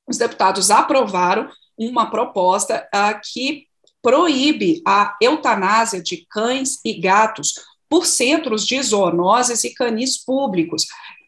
os 0.06 0.16
deputados 0.16 0.70
aprovaram 0.70 1.48
uma 1.76 2.10
proposta 2.10 2.88
uh, 2.94 3.20
que 3.32 3.66
proíbe 4.00 4.82
a 4.86 5.16
eutanásia 5.20 6.02
de 6.02 6.26
cães 6.28 6.78
e 6.84 7.00
gatos 7.00 7.54
por 7.92 8.06
centros 8.06 8.66
de 8.66 8.82
zoonoses 8.82 9.64
e 9.64 9.74
canis 9.74 10.16
públicos. 10.16 10.86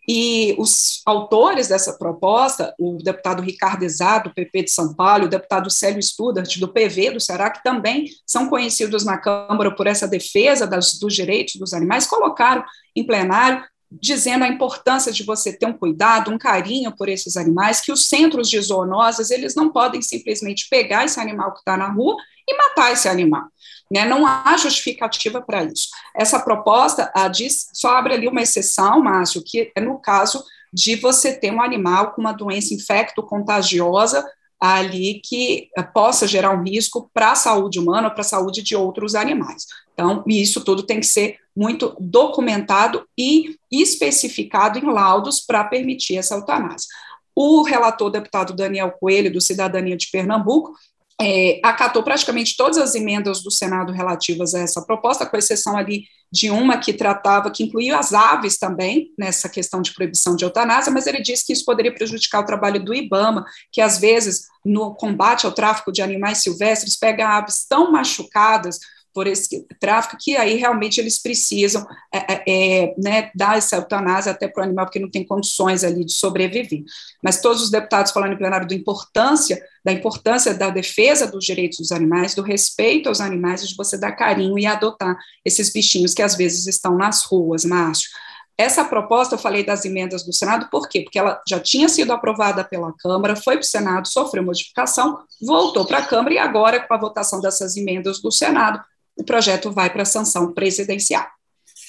E 0.09 0.55
os 0.59 1.03
autores 1.05 1.69
dessa 1.69 1.93
proposta, 1.99 2.75
o 2.79 2.97
deputado 3.03 3.43
Ricardo 3.43 3.83
Exado, 3.83 4.31
do 4.31 4.35
PP 4.35 4.63
de 4.63 4.71
São 4.71 4.95
Paulo, 4.95 5.27
o 5.27 5.29
deputado 5.29 5.69
Célio 5.69 6.03
Studart, 6.03 6.59
do 6.59 6.73
PV 6.73 7.11
do 7.11 7.21
Ceará, 7.21 7.51
que 7.51 7.63
também 7.63 8.07
são 8.27 8.49
conhecidos 8.49 9.05
na 9.05 9.19
Câmara 9.19 9.75
por 9.75 9.87
essa 9.87 10.09
defesa 10.09 10.67
das, 10.67 10.99
dos 10.99 11.15
direitos 11.15 11.57
dos 11.57 11.75
animais, 11.75 12.07
colocaram 12.07 12.65
em 12.97 13.05
plenário 13.05 13.63
dizendo 14.01 14.45
a 14.45 14.49
importância 14.49 15.13
de 15.13 15.23
você 15.23 15.53
ter 15.53 15.67
um 15.67 15.73
cuidado, 15.75 16.31
um 16.31 16.39
carinho 16.39 16.97
por 16.97 17.11
esses 17.11 17.37
animais, 17.37 17.83
que 17.83 17.93
os 17.93 18.09
centros 18.09 18.49
de 18.49 18.59
zoonoses, 18.59 19.31
eles 19.31 19.55
não 19.55 19.71
podem 19.71 20.01
simplesmente 20.01 20.67
pegar 20.71 21.05
esse 21.05 21.21
animal 21.21 21.53
que 21.53 21.59
está 21.59 21.77
na 21.77 21.93
rua 21.93 22.17
e 22.49 22.57
matar 22.57 22.93
esse 22.93 23.07
animal. 23.07 23.45
Né? 23.91 24.05
Não 24.05 24.27
há 24.27 24.57
justificativa 24.57 25.41
para 25.41 25.65
isso. 25.65 25.89
Essa 26.17 26.41
proposta 26.41 27.11
a 27.15 27.29
diz, 27.29 27.69
só 27.73 27.97
abre 27.97 28.15
ali 28.15 28.29
uma 28.29 28.43
exceção, 28.43 29.03
Márcio, 29.03 29.43
que 29.45 29.71
é 29.75 29.81
no 29.81 29.99
caso 29.99 30.43
de 30.73 30.97
você 30.97 31.33
ter 31.33 31.53
um 31.53 31.63
animal 31.63 32.13
com 32.13 32.21
uma 32.21 32.33
doença 32.33 32.75
infecto-contagiosa 32.75 34.25
ali 34.61 35.21
que 35.23 35.69
eh, 35.77 35.83
possa 35.83 36.27
gerar 36.27 36.51
um 36.51 36.63
risco 36.63 37.11
para 37.13 37.33
a 37.33 37.37
saúde 37.37 37.79
humana 37.79 38.09
ou 38.09 38.15
para 38.15 38.23
a 38.23 38.25
saúde 38.25 38.63
de 38.63 38.75
outros 38.75 39.15
animais. 39.15 39.67
Então, 39.93 40.25
isso 40.27 40.65
tudo 40.65 40.83
tem 40.83 41.01
que 41.01 41.07
ser 41.07 41.37
muito 41.55 41.95
documentado 42.01 43.07
e 43.17 43.57
especificado 43.71 44.79
em 44.79 44.91
laudos 44.91 45.41
para 45.41 45.65
permitir 45.65 46.17
essa 46.17 46.35
eutanásia. 46.35 46.89
O 47.37 47.63
relator 47.63 48.11
deputado 48.11 48.55
Daniel 48.55 48.93
Coelho, 48.93 49.33
do 49.33 49.41
Cidadania 49.41 49.97
de 49.97 50.09
Pernambuco, 50.11 50.73
é, 51.21 51.61
acatou 51.63 52.03
praticamente 52.03 52.57
todas 52.57 52.79
as 52.79 52.95
emendas 52.95 53.43
do 53.43 53.51
Senado 53.51 53.93
relativas 53.93 54.55
a 54.55 54.61
essa 54.61 54.83
proposta, 54.83 55.27
com 55.27 55.37
exceção 55.37 55.77
ali 55.77 56.05
de 56.35 56.51
uma 56.51 56.79
que 56.79 56.93
tratava, 56.93 57.49
que 57.49 57.63
incluía 57.63 57.97
as 57.97 58.13
aves 58.13 58.59
também, 58.59 59.13
nessa 59.17 59.49
questão 59.49 59.81
de 59.81 59.95
proibição 59.95 60.35
de 60.35 60.45
eutanásia, 60.45 60.93
mas 60.93 61.07
ele 61.07 61.23
disse 61.23 61.47
que 61.47 61.53
isso 61.53 61.65
poderia 61.65 61.95
prejudicar 61.95 62.41
o 62.41 62.45
trabalho 62.45 62.85
do 62.85 62.93
IBAMA, 62.93 63.45
que 63.71 63.81
às 63.81 64.01
vezes, 64.01 64.49
no 64.65 64.93
combate 64.97 65.47
ao 65.47 65.53
tráfico 65.53 65.93
de 65.93 66.03
animais 66.03 66.39
silvestres, 66.39 66.99
pega 66.99 67.29
aves 67.29 67.65
tão 67.69 67.93
machucadas 67.93 68.81
por 69.15 69.29
esse 69.29 69.65
tráfico, 69.79 70.17
que 70.21 70.37
aí 70.37 70.57
realmente 70.57 70.99
eles 71.01 71.23
precisam 71.23 71.87
é, 72.13 72.19
é, 72.19 72.43
é, 72.49 72.95
né, 72.99 73.31
dar 73.33 73.57
essa 73.57 73.77
eutanásia 73.77 74.33
até 74.33 74.49
para 74.49 74.63
o 74.63 74.65
animal, 74.65 74.87
porque 74.87 74.99
não 74.99 75.09
tem 75.09 75.25
condições 75.25 75.85
ali 75.85 76.05
de 76.05 76.13
sobreviver. 76.13 76.83
Mas 77.23 77.41
todos 77.41 77.63
os 77.63 77.71
deputados 77.71 78.11
falando 78.11 78.33
em 78.33 78.37
plenário 78.37 78.67
da 78.67 78.75
importância, 78.75 79.63
da 79.85 79.93
importância 79.93 80.53
da 80.53 80.69
defesa 80.69 81.31
dos 81.31 81.45
direitos 81.45 81.79
dos 81.79 81.93
animais, 81.93 82.35
do 82.35 82.43
respeito 82.43 83.09
aos 83.09 83.21
animais, 83.21 83.67
de 83.67 83.77
você 83.77 83.97
dar 83.97 84.13
carinho 84.13 84.59
e 84.59 84.67
adotar 84.67 85.17
esses 85.45 85.73
bichinhos 85.73 86.13
que 86.13 86.23
às 86.25 86.35
vezes 86.35 86.67
estão 86.67 86.97
nas 86.97 87.25
ruas, 87.25 87.65
Márcio. 87.65 88.09
Essa 88.57 88.85
proposta, 88.85 89.35
eu 89.35 89.39
falei 89.39 89.65
das 89.65 89.85
emendas 89.85 90.25
do 90.25 90.33
Senado, 90.33 90.69
por 90.71 90.89
quê? 90.89 91.03
Porque 91.03 91.19
ela 91.19 91.43
já 91.49 91.59
tinha 91.59 91.89
sido 91.89 92.13
aprovada 92.13 92.63
pela 92.63 92.93
Câmara, 92.97 93.35
foi 93.35 93.57
para 93.57 93.63
o 93.63 93.67
Senado, 93.67 94.07
sofreu 94.07 94.45
modificação, 94.45 95.19
voltou 95.43 95.85
para 95.85 95.99
a 95.99 96.07
Câmara 96.07 96.35
e 96.35 96.39
agora, 96.39 96.81
com 96.81 96.95
a 96.95 96.99
votação 96.99 97.41
dessas 97.41 97.77
emendas 97.77 98.21
do 98.21 98.31
Senado, 98.31 98.81
o 99.17 99.25
projeto 99.25 99.73
vai 99.73 99.91
para 99.91 100.03
a 100.03 100.07
sanção 100.07 100.53
presidencial. 100.53 101.27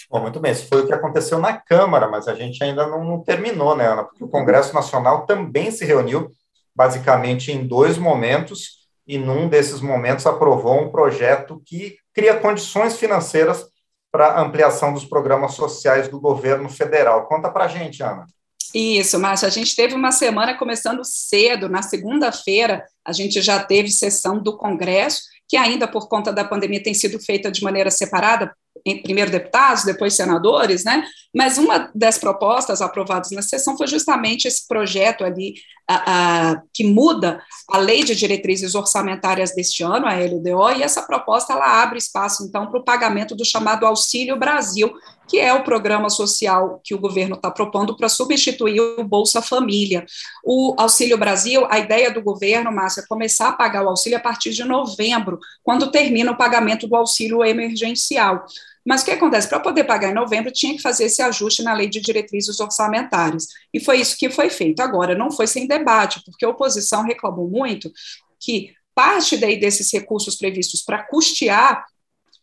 Bom, 0.10 0.22
muito 0.22 0.40
bem, 0.40 0.52
isso 0.52 0.68
foi 0.68 0.82
o 0.82 0.88
que 0.88 0.94
aconteceu 0.94 1.40
na 1.40 1.54
Câmara, 1.54 2.08
mas 2.08 2.28
a 2.28 2.34
gente 2.34 2.64
ainda 2.64 2.88
não, 2.88 3.04
não 3.04 3.24
terminou, 3.24 3.76
né, 3.76 3.88
Ana? 3.88 4.04
Porque 4.04 4.24
o 4.24 4.28
Congresso 4.28 4.74
Nacional 4.74 5.26
também 5.26 5.70
se 5.70 5.86
reuniu, 5.86 6.32
basicamente, 6.76 7.52
em 7.52 7.66
dois 7.66 7.98
momentos, 7.98 8.86
e 9.08 9.18
num 9.20 9.48
desses 9.48 9.82
momentos 9.82 10.26
aprovou 10.26 10.82
um 10.82 10.90
projeto 10.90 11.62
que 11.64 11.98
cria 12.14 12.40
condições 12.40 12.98
financeiras 12.98 13.68
para 14.16 14.40
ampliação 14.40 14.94
dos 14.94 15.04
programas 15.04 15.56
sociais 15.56 16.08
do 16.08 16.22
governo 16.22 16.70
federal. 16.70 17.28
Conta 17.28 17.50
para 17.50 17.66
a 17.66 17.68
gente, 17.68 18.02
Ana. 18.02 18.26
Isso, 18.74 19.20
Márcia, 19.20 19.46
a 19.46 19.52
gente 19.52 19.76
teve 19.76 19.94
uma 19.94 20.10
semana 20.10 20.58
começando 20.58 21.04
cedo, 21.04 21.68
na 21.68 21.82
segunda-feira 21.82 22.86
a 23.04 23.12
gente 23.12 23.42
já 23.42 23.62
teve 23.62 23.90
sessão 23.92 24.42
do 24.42 24.56
Congresso, 24.56 25.24
que 25.50 25.58
ainda 25.58 25.86
por 25.86 26.08
conta 26.08 26.32
da 26.32 26.46
pandemia 26.46 26.82
tem 26.82 26.94
sido 26.94 27.20
feita 27.20 27.52
de 27.52 27.62
maneira 27.62 27.92
separada, 27.92 28.56
primeiro 29.04 29.32
deputados, 29.32 29.84
depois 29.84 30.16
senadores, 30.16 30.86
né? 30.86 31.04
Mas 31.36 31.58
uma 31.58 31.92
das 31.94 32.18
propostas 32.18 32.82
aprovadas 32.82 33.32
na 33.32 33.42
sessão 33.42 33.78
foi 33.78 33.88
justamente 33.88 34.48
esse 34.48 34.66
projeto 34.66 35.26
ali 35.26 35.56
a, 35.88 36.62
que 36.74 36.84
muda 36.84 37.42
a 37.70 37.78
lei 37.78 38.04
de 38.04 38.16
diretrizes 38.16 38.76
orçamentárias 38.76 39.54
deste 39.54 39.84
ano, 39.84 40.08
a 40.08 40.14
LDO, 40.14 40.72
e 40.78 40.84
essa 40.84 41.02
proposta 41.04 41.54
ela 41.54 41.84
abre 41.84 41.98
espaço 41.98 42.44
então 42.44 42.68
para 42.68 42.80
o 42.80 42.84
pagamento 42.84 43.36
do 43.36 43.46
chamado 43.46 43.86
Auxílio 43.86 44.38
Brasil, 44.38 44.92
que 45.28 45.40
é 45.40 45.54
o 45.54 45.64
programa 45.64 46.10
social 46.10 46.80
que 46.84 46.94
o 46.94 47.00
governo 47.00 47.36
está 47.36 47.50
propondo 47.50 47.96
para 47.96 48.10
substituir 48.10 48.80
o 48.80 49.04
Bolsa 49.04 49.42
Família. 49.42 50.06
O 50.44 50.76
Auxílio 50.78 51.18
Brasil, 51.18 51.66
a 51.70 51.80
ideia 51.80 52.12
do 52.12 52.22
governo, 52.22 52.72
Márcia, 52.72 53.02
é 53.02 53.08
começar 53.08 53.50
a 53.50 53.54
pagar 53.54 53.84
o 53.84 53.90
auxílio 53.90 54.18
a 54.18 54.22
partir 54.22 54.52
de 54.52 54.64
novembro, 54.64 55.40
quando 55.64 55.92
termina 55.92 56.32
o 56.32 56.38
pagamento 56.38 56.88
do 56.88 56.96
auxílio 56.96 57.44
emergencial. 57.44 58.46
Mas 58.86 59.02
o 59.02 59.06
que 59.06 59.12
acontece? 59.12 59.50
Para 59.50 59.60
poder 59.60 59.84
pagar 59.84 60.12
em 60.12 60.14
novembro, 60.14 60.52
tinha 60.52 60.76
que 60.76 60.82
fazer 60.82 61.06
esse 61.06 61.22
ajuste 61.22 61.64
na 61.64 61.74
lei 61.74 61.90
de 61.90 62.00
diretrizes 62.00 62.60
orçamentárias. 62.60 63.48
E 63.74 63.80
foi 63.80 64.00
isso 64.00 64.16
que 64.18 64.30
foi 64.30 64.50
feito. 64.50 64.82
Agora, 64.82 65.16
não 65.16 65.32
foi 65.32 65.48
sem 65.48 65.68
debate, 65.68 66.22
porque 66.24 66.46
a 66.46 66.50
oposição 66.50 67.04
reclamou 67.04 67.50
muito 67.50 67.92
que 68.40 68.74
parte 68.94 69.38
daí 69.38 69.60
desses 69.60 69.92
recursos 69.92 70.36
previstos 70.36 70.82
para 70.84 71.04
custear 71.04 71.84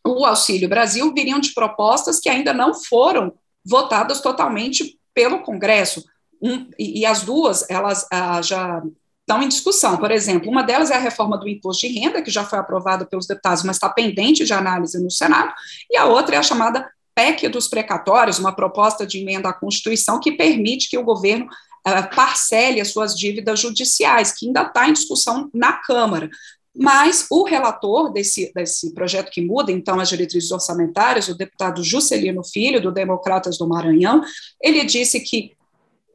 o 0.05 0.25
Auxílio 0.25 0.67
Brasil 0.67 1.13
viriam 1.13 1.39
de 1.39 1.53
propostas 1.53 2.19
que 2.19 2.29
ainda 2.29 2.53
não 2.53 2.73
foram 2.73 3.33
votadas 3.65 4.19
totalmente 4.19 4.99
pelo 5.13 5.41
Congresso. 5.41 6.03
Um, 6.41 6.69
e, 6.77 6.99
e, 6.99 7.05
as 7.05 7.21
duas, 7.21 7.65
elas 7.69 8.05
ah, 8.11 8.41
já 8.41 8.83
estão 9.23 9.41
em 9.41 9.47
discussão. 9.47 9.97
Por 9.97 10.11
exemplo, 10.11 10.49
uma 10.49 10.63
delas 10.63 10.91
é 10.91 10.95
a 10.95 10.99
reforma 10.99 11.37
do 11.37 11.47
imposto 11.47 11.87
de 11.87 11.99
renda, 11.99 12.21
que 12.21 12.29
já 12.29 12.43
foi 12.43 12.59
aprovada 12.59 13.05
pelos 13.05 13.25
deputados, 13.25 13.63
mas 13.63 13.77
está 13.77 13.89
pendente 13.89 14.45
de 14.45 14.53
análise 14.53 15.01
no 15.01 15.09
Senado, 15.09 15.53
e 15.89 15.97
a 15.97 16.05
outra 16.05 16.35
é 16.35 16.39
a 16.39 16.43
chamada 16.43 16.87
PEC 17.15 17.47
dos 17.47 17.67
precatórios, 17.67 18.39
uma 18.39 18.53
proposta 18.53 19.05
de 19.05 19.19
emenda 19.19 19.49
à 19.49 19.53
Constituição 19.53 20.19
que 20.19 20.31
permite 20.31 20.89
que 20.89 20.97
o 20.97 21.03
governo 21.03 21.45
uh, 21.45 22.15
parcele 22.15 22.81
as 22.81 22.89
suas 22.89 23.17
dívidas 23.17 23.59
judiciais, 23.59 24.31
que 24.31 24.47
ainda 24.47 24.63
está 24.63 24.87
em 24.87 24.93
discussão 24.93 25.49
na 25.53 25.73
Câmara. 25.73 26.29
Mas 26.75 27.27
o 27.29 27.43
relator 27.43 28.11
desse, 28.11 28.51
desse 28.53 28.93
projeto 28.95 29.29
que 29.29 29.45
muda, 29.45 29.71
então, 29.71 29.99
as 29.99 30.09
diretrizes 30.09 30.51
orçamentárias, 30.51 31.27
o 31.27 31.37
deputado 31.37 31.83
Juscelino 31.83 32.43
Filho, 32.43 32.81
do 32.81 32.91
Democratas 32.91 33.59
do 33.59 33.67
Maranhão, 33.67 34.23
ele 34.59 34.83
disse 34.83 35.19
que 35.19 35.51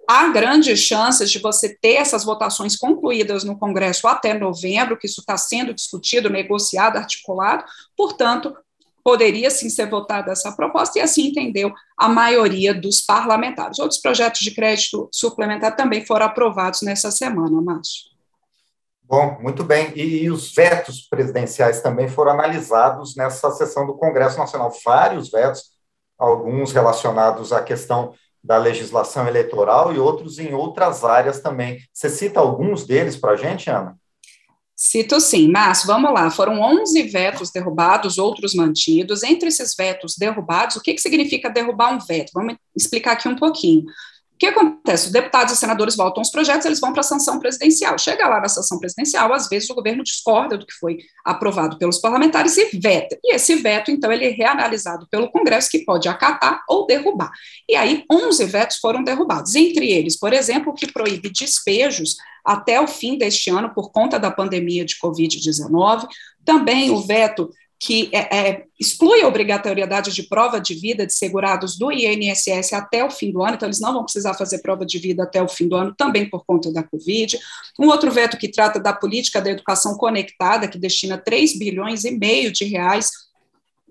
há 0.08 0.28
grandes 0.28 0.80
chances 0.80 1.30
de 1.30 1.38
você 1.38 1.76
ter 1.76 1.96
essas 1.96 2.24
votações 2.24 2.76
concluídas 2.76 3.44
no 3.44 3.58
Congresso 3.58 4.08
até 4.08 4.32
novembro, 4.32 4.96
que 4.98 5.06
isso 5.06 5.20
está 5.20 5.36
sendo 5.36 5.74
discutido, 5.74 6.30
negociado, 6.30 6.96
articulado, 6.96 7.64
portanto, 7.94 8.56
poderia 9.04 9.50
sim 9.50 9.68
ser 9.68 9.88
votada 9.88 10.32
essa 10.32 10.50
proposta, 10.52 10.98
e 10.98 11.02
assim 11.02 11.28
entendeu 11.28 11.72
a 11.96 12.08
maioria 12.08 12.72
dos 12.72 13.02
parlamentares. 13.02 13.78
Outros 13.78 14.00
projetos 14.00 14.40
de 14.40 14.54
crédito 14.54 15.10
suplementar 15.12 15.76
também 15.76 16.04
foram 16.06 16.24
aprovados 16.26 16.80
nessa 16.80 17.10
semana, 17.10 17.60
Márcio. 17.60 18.08
Bom, 19.02 19.38
muito 19.40 19.64
bem. 19.64 19.92
E, 19.94 20.24
e, 20.24 20.30
os 20.30 20.54
vetos 20.54 21.06
presidenciais 21.08 21.80
também 21.80 22.08
foram 22.08 22.32
analisados 22.32 23.16
nessa 23.16 23.50
sessão 23.50 23.86
do 23.86 23.94
Congresso 23.94 24.38
Nacional. 24.38 24.70
Vários 24.84 25.30
vetos, 25.30 25.70
alguns 26.18 26.72
relacionados 26.72 27.50
à 27.50 27.62
questão 27.62 28.12
da 28.48 28.56
legislação 28.56 29.28
eleitoral 29.28 29.94
e 29.94 29.98
outros 29.98 30.38
em 30.38 30.54
outras 30.54 31.04
áreas 31.04 31.38
também. 31.38 31.80
Você 31.92 32.08
cita 32.08 32.40
alguns 32.40 32.86
deles 32.86 33.14
para 33.14 33.32
a 33.32 33.36
gente, 33.36 33.68
Ana? 33.68 33.94
Cito 34.74 35.20
sim, 35.20 35.50
mas 35.50 35.84
vamos 35.84 36.10
lá, 36.14 36.30
foram 36.30 36.58
11 36.60 37.02
vetos 37.08 37.50
derrubados, 37.50 38.16
outros 38.16 38.54
mantidos. 38.54 39.22
Entre 39.22 39.48
esses 39.48 39.74
vetos 39.76 40.14
derrubados, 40.16 40.76
o 40.76 40.80
que, 40.80 40.94
que 40.94 41.00
significa 41.00 41.50
derrubar 41.50 41.92
um 41.92 41.98
veto? 41.98 42.30
Vamos 42.32 42.56
explicar 42.74 43.12
aqui 43.12 43.28
um 43.28 43.36
pouquinho. 43.36 43.84
O 44.38 44.46
que 44.46 44.46
acontece? 44.46 45.06
Os 45.06 45.12
deputados 45.12 45.52
e 45.52 45.56
senadores 45.56 45.96
votam 45.96 46.22
os 46.22 46.30
projetos, 46.30 46.64
eles 46.64 46.78
vão 46.78 46.92
para 46.92 47.00
a 47.00 47.02
sanção 47.02 47.40
presidencial. 47.40 47.98
Chega 47.98 48.28
lá 48.28 48.40
na 48.40 48.48
sanção 48.48 48.78
presidencial, 48.78 49.32
às 49.32 49.48
vezes 49.48 49.68
o 49.68 49.74
governo 49.74 50.04
discorda 50.04 50.56
do 50.56 50.64
que 50.64 50.74
foi 50.74 50.98
aprovado 51.24 51.76
pelos 51.76 51.98
parlamentares 51.98 52.56
e 52.56 52.78
veta. 52.78 53.18
E 53.24 53.34
esse 53.34 53.56
veto, 53.56 53.90
então, 53.90 54.12
ele 54.12 54.26
é 54.26 54.28
reanalisado 54.28 55.08
pelo 55.10 55.28
Congresso, 55.28 55.68
que 55.68 55.80
pode 55.80 56.08
acatar 56.08 56.62
ou 56.68 56.86
derrubar. 56.86 57.32
E 57.68 57.74
aí, 57.74 58.04
11 58.08 58.44
vetos 58.44 58.76
foram 58.76 59.02
derrubados. 59.02 59.56
Entre 59.56 59.90
eles, 59.90 60.16
por 60.16 60.32
exemplo, 60.32 60.70
o 60.70 60.74
que 60.74 60.86
proíbe 60.86 61.30
despejos 61.30 62.14
até 62.44 62.80
o 62.80 62.86
fim 62.86 63.18
deste 63.18 63.50
ano 63.50 63.74
por 63.74 63.90
conta 63.90 64.20
da 64.20 64.30
pandemia 64.30 64.84
de 64.84 64.94
Covid-19. 65.02 66.06
Também 66.44 66.92
o 66.92 67.00
veto 67.00 67.50
que 67.80 68.10
é, 68.12 68.36
é, 68.36 68.64
exclui 68.78 69.22
a 69.22 69.28
obrigatoriedade 69.28 70.12
de 70.12 70.24
prova 70.24 70.60
de 70.60 70.74
vida 70.74 71.06
de 71.06 71.14
segurados 71.14 71.78
do 71.78 71.92
INSS 71.92 72.72
até 72.72 73.04
o 73.04 73.10
fim 73.10 73.30
do 73.30 73.40
ano, 73.40 73.54
então 73.54 73.68
eles 73.68 73.80
não 73.80 73.92
vão 73.92 74.02
precisar 74.02 74.34
fazer 74.34 74.58
prova 74.58 74.84
de 74.84 74.98
vida 74.98 75.22
até 75.22 75.40
o 75.40 75.48
fim 75.48 75.68
do 75.68 75.76
ano, 75.76 75.94
também 75.96 76.28
por 76.28 76.44
conta 76.44 76.72
da 76.72 76.82
Covid. 76.82 77.38
Um 77.78 77.86
outro 77.86 78.10
veto 78.10 78.36
que 78.36 78.50
trata 78.50 78.80
da 78.80 78.92
política 78.92 79.40
da 79.40 79.50
educação 79.50 79.96
conectada, 79.96 80.66
que 80.66 80.78
destina 80.78 81.16
3 81.16 81.56
bilhões 81.56 82.04
e 82.04 82.10
meio 82.10 82.50
de 82.50 82.64
reais 82.64 83.10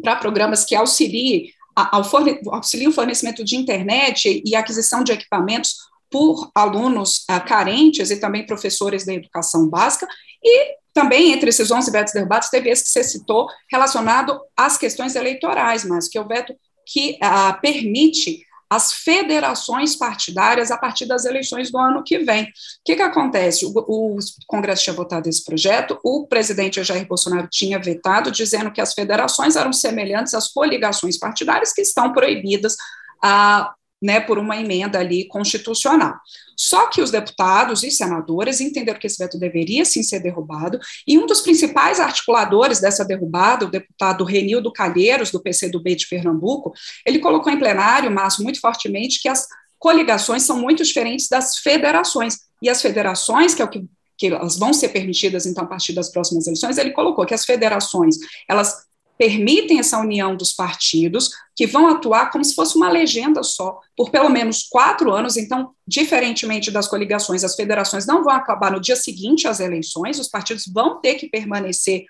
para 0.01 0.17
programas 0.17 0.65
que 0.65 0.75
auxiliem, 0.75 1.50
ao 1.74 2.03
forne, 2.03 2.41
auxiliem 2.48 2.89
o 2.89 2.94
fornecimento 2.94 3.44
de 3.44 3.56
internet 3.56 4.44
e 4.46 4.56
aquisição 4.56 5.01
de 5.01 5.13
equipamentos 5.13 5.75
por 6.10 6.51
alunos 6.53 7.25
uh, 7.29 7.46
carentes 7.46 8.12
e 8.12 8.20
também 8.20 8.46
professores 8.46 9.06
da 9.06 9.13
educação 9.13 9.67
básica, 9.70 10.08
e 10.44 10.75
também, 10.98 11.32
entre 11.32 11.50
esses 11.50 11.70
11 11.70 11.92
vetos 11.92 12.12
derrubados, 12.12 12.50
teve 12.50 12.72
esse 12.72 12.86
que 12.86 12.89
você 12.89 13.04
citou, 13.04 13.48
relacionado 13.72 14.42
às 14.58 14.80
questões 14.80 15.16
eleitorais, 15.16 15.86
mas 15.86 16.08
que 16.08 16.18
é 16.18 16.22
o 16.22 16.27
veto 16.27 16.56
que 16.88 17.20
ah, 17.22 17.54
permite 17.54 18.44
as 18.68 18.92
federações 18.92 19.96
partidárias 19.96 20.72
a 20.72 20.77
partir 20.77 21.06
das 21.06 21.24
eleições 21.24 21.70
do 21.70 21.77
ano 21.77 22.04
que 22.04 22.18
vem. 22.18 22.46
O 22.46 22.48
que, 22.84 22.96
que 22.96 23.01
acontece? 23.04 23.63
O, 23.63 23.72
o, 23.75 24.18
Congresso 24.48 24.86
tinha 24.86 24.96
votado 24.96 25.30
esse 25.30 25.46
projeto, 25.46 26.00
o 26.04 26.25
presidente 26.25 26.84
Jair 26.84 27.08
Bolsonaro 27.08 27.48
tinha 27.48 27.77
vetado, 27.77 28.32
dizendo 28.32 28.72
que 28.72 28.82
as 28.82 28.96
federações 28.96 29.56
eram 29.56 29.72
semelhantes 29.72 30.34
às 30.34 30.51
coligações 30.51 31.16
partidárias 31.20 31.74
que 31.74 31.82
estão 31.82 32.12
proibidas 32.12 32.75
ah, 33.22 33.72
né, 34.01 34.20
por 34.20 34.38
uma 34.38 34.58
emenda 34.58 35.00
ali 35.00 35.27
constitucional. 35.27 36.16
Só 36.56 36.88
que 36.88 37.01
os 37.01 37.12
deputados 37.12 37.84
e 37.84 37.92
senadores 37.92 38.62
entenderam 38.62 39.00
que 39.00 39.08
esse 39.08 39.18
veto 39.18 39.39
deveria 39.39 39.86
sim 39.86 40.04
ser 40.04 40.20
derrubado, 40.20 40.80
e 41.08 41.18
um 41.18 41.25
dos 41.25 41.42
principais 41.42 42.00
articuladores 42.00 42.80
dessa 42.80 43.06
derrubada, 43.06 43.66
o 43.66 43.72
deputado 43.72 44.24
Renildo 44.24 44.72
Calheiros, 44.72 45.32
do 45.32 45.42
PCdoB 45.42 45.96
de 45.96 46.08
Pernambuco, 46.08 46.74
ele 47.06 47.20
colocou 47.20 47.51
em 47.51 47.60
plenário, 47.60 48.12
Márcio, 48.12 48.44
muito 48.44 48.60
fortemente, 48.60 49.22
que 49.22 49.30
as 49.30 49.48
coligações 49.80 50.44
são 50.44 50.60
muito 50.60 50.84
diferentes 50.84 51.27
das 51.27 51.58
federações, 51.58 52.38
e 52.62 52.70
as 52.70 52.82
federações, 52.82 53.54
que 53.54 53.62
é 53.62 53.66
o 53.66 53.70
que 53.70 53.86
que 54.18 54.27
elas 54.27 54.58
vão 54.58 54.74
ser 54.74 54.89
permitidas, 54.89 55.46
então, 55.46 55.63
a 55.63 55.68
partir 55.68 55.94
das 55.94 56.10
próximas 56.10 56.48
eleições, 56.48 56.77
ele 56.77 56.92
colocou 56.92 57.25
que 57.25 57.36
as 57.36 57.46
federações, 57.46 58.16
elas 58.50 58.87
permitem 59.17 59.79
essa 59.79 60.00
união 60.00 60.36
dos 60.36 60.53
partidos, 60.53 61.31
que 61.55 61.65
vão 61.65 61.88
atuar 61.88 62.29
como 62.29 62.45
se 62.45 62.53
fosse 62.53 62.75
uma 62.75 62.89
legenda 62.89 63.41
só, 63.41 63.79
por 63.95 64.12
pelo 64.12 64.29
menos 64.29 64.63
quatro 64.69 65.12
anos. 65.12 65.38
Então, 65.38 65.71
diferentemente 65.88 66.69
das 66.69 66.88
coligações, 66.88 67.43
as 67.43 67.55
federações 67.55 68.05
não 68.05 68.24
vão 68.24 68.33
acabar 68.33 68.71
no 68.71 68.79
dia 68.79 68.95
seguinte 68.95 69.47
às 69.47 69.59
eleições, 69.59 70.19
os 70.19 70.27
partidos 70.27 70.65
vão 70.67 71.01
ter 71.01 71.15
que 71.15 71.27
permanecer 71.27 72.05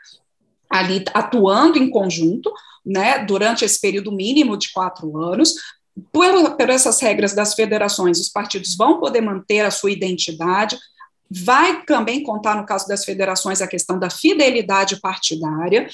ali 0.69 1.05
atuando 1.13 1.77
em 1.77 1.89
conjunto, 1.89 2.51
né, 2.85 3.19
durante 3.19 3.63
esse 3.63 3.79
período 3.79 4.11
mínimo 4.11 4.57
de 4.57 4.71
quatro 4.73 5.17
anos. 5.17 5.53
Por, 6.11 6.55
por 6.55 6.69
essas 6.69 7.01
regras 7.01 7.33
das 7.33 7.53
federações, 7.53 8.19
os 8.19 8.29
partidos 8.29 8.75
vão 8.75 8.99
poder 8.99 9.21
manter 9.21 9.61
a 9.61 9.71
sua 9.71 9.91
identidade, 9.91 10.77
vai 11.29 11.83
também 11.83 12.21
contar, 12.21 12.55
no 12.55 12.65
caso 12.65 12.87
das 12.87 13.03
federações, 13.03 13.61
a 13.61 13.67
questão 13.67 13.97
da 13.97 14.09
fidelidade 14.09 14.99
partidária, 14.99 15.87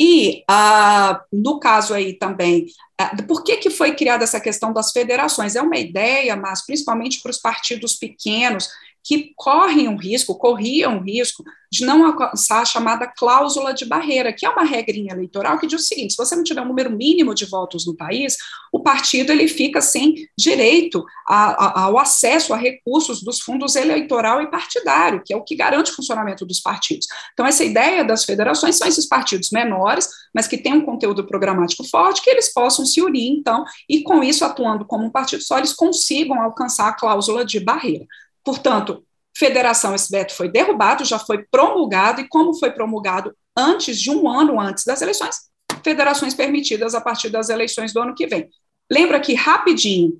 e, 0.00 0.42
ah, 0.48 1.22
no 1.32 1.60
caso 1.60 1.94
aí 1.94 2.14
também, 2.14 2.66
ah, 2.98 3.14
por 3.28 3.44
que, 3.44 3.56
que 3.58 3.70
foi 3.70 3.94
criada 3.94 4.24
essa 4.24 4.40
questão 4.40 4.72
das 4.72 4.90
federações? 4.90 5.54
É 5.54 5.62
uma 5.62 5.76
ideia, 5.76 6.34
mas 6.36 6.64
principalmente 6.66 7.20
para 7.22 7.30
os 7.30 7.38
partidos 7.38 7.94
pequenos, 7.94 8.68
que 9.04 9.32
correm 9.36 9.86
um 9.86 9.96
risco, 9.96 10.34
corriam 10.38 10.96
um 10.96 11.02
risco 11.02 11.44
de 11.70 11.84
não 11.84 12.06
alcançar 12.06 12.62
a 12.62 12.64
chamada 12.64 13.06
cláusula 13.06 13.74
de 13.74 13.84
barreira, 13.84 14.32
que 14.32 14.46
é 14.46 14.48
uma 14.48 14.64
regrinha 14.64 15.12
eleitoral 15.12 15.58
que 15.58 15.66
diz 15.66 15.82
o 15.82 15.84
seguinte: 15.84 16.12
se 16.12 16.16
você 16.16 16.34
não 16.34 16.42
tiver 16.42 16.62
um 16.62 16.68
número 16.68 16.90
mínimo 16.90 17.34
de 17.34 17.44
votos 17.44 17.86
no 17.86 17.94
país, 17.94 18.36
o 18.72 18.80
partido 18.80 19.30
ele 19.30 19.46
fica 19.46 19.80
sem 19.80 20.14
direito 20.38 21.04
a, 21.28 21.64
a, 21.64 21.80
ao 21.82 21.98
acesso 21.98 22.54
a 22.54 22.56
recursos 22.56 23.22
dos 23.22 23.40
fundos 23.40 23.76
eleitoral 23.76 24.40
e 24.40 24.50
partidário, 24.50 25.22
que 25.24 25.34
é 25.34 25.36
o 25.36 25.42
que 25.42 25.54
garante 25.54 25.90
o 25.90 25.96
funcionamento 25.96 26.46
dos 26.46 26.60
partidos. 26.60 27.06
Então, 27.32 27.46
essa 27.46 27.64
ideia 27.64 28.04
das 28.04 28.24
federações 28.24 28.76
são 28.76 28.88
esses 28.88 29.06
partidos 29.06 29.50
menores, 29.50 30.08
mas 30.32 30.46
que 30.46 30.56
têm 30.56 30.72
um 30.72 30.84
conteúdo 30.84 31.26
programático 31.26 31.84
forte, 31.84 32.22
que 32.22 32.30
eles 32.30 32.52
possam 32.52 32.86
se 32.86 33.02
unir, 33.02 33.30
então, 33.30 33.64
e 33.88 34.02
com 34.02 34.22
isso, 34.22 34.44
atuando 34.44 34.84
como 34.86 35.04
um 35.04 35.10
partido 35.10 35.42
só, 35.42 35.58
eles 35.58 35.72
consigam 35.72 36.40
alcançar 36.40 36.88
a 36.88 36.92
cláusula 36.92 37.44
de 37.44 37.60
barreira. 37.60 38.06
Portanto, 38.44 39.04
federação, 39.36 39.94
esse 39.94 40.10
veto 40.10 40.34
foi 40.34 40.48
derrubado, 40.48 41.04
já 41.04 41.18
foi 41.18 41.44
promulgado, 41.50 42.20
e 42.20 42.28
como 42.28 42.54
foi 42.54 42.70
promulgado 42.70 43.34
antes 43.56 44.00
de 44.00 44.10
um 44.10 44.28
ano 44.28 44.60
antes 44.60 44.84
das 44.84 45.00
eleições, 45.00 45.36
federações 45.82 46.34
permitidas 46.34 46.94
a 46.94 47.00
partir 47.00 47.30
das 47.30 47.48
eleições 47.48 47.92
do 47.92 48.00
ano 48.00 48.14
que 48.14 48.26
vem. 48.26 48.48
Lembra 48.90 49.18
que, 49.20 49.34
rapidinho, 49.34 50.18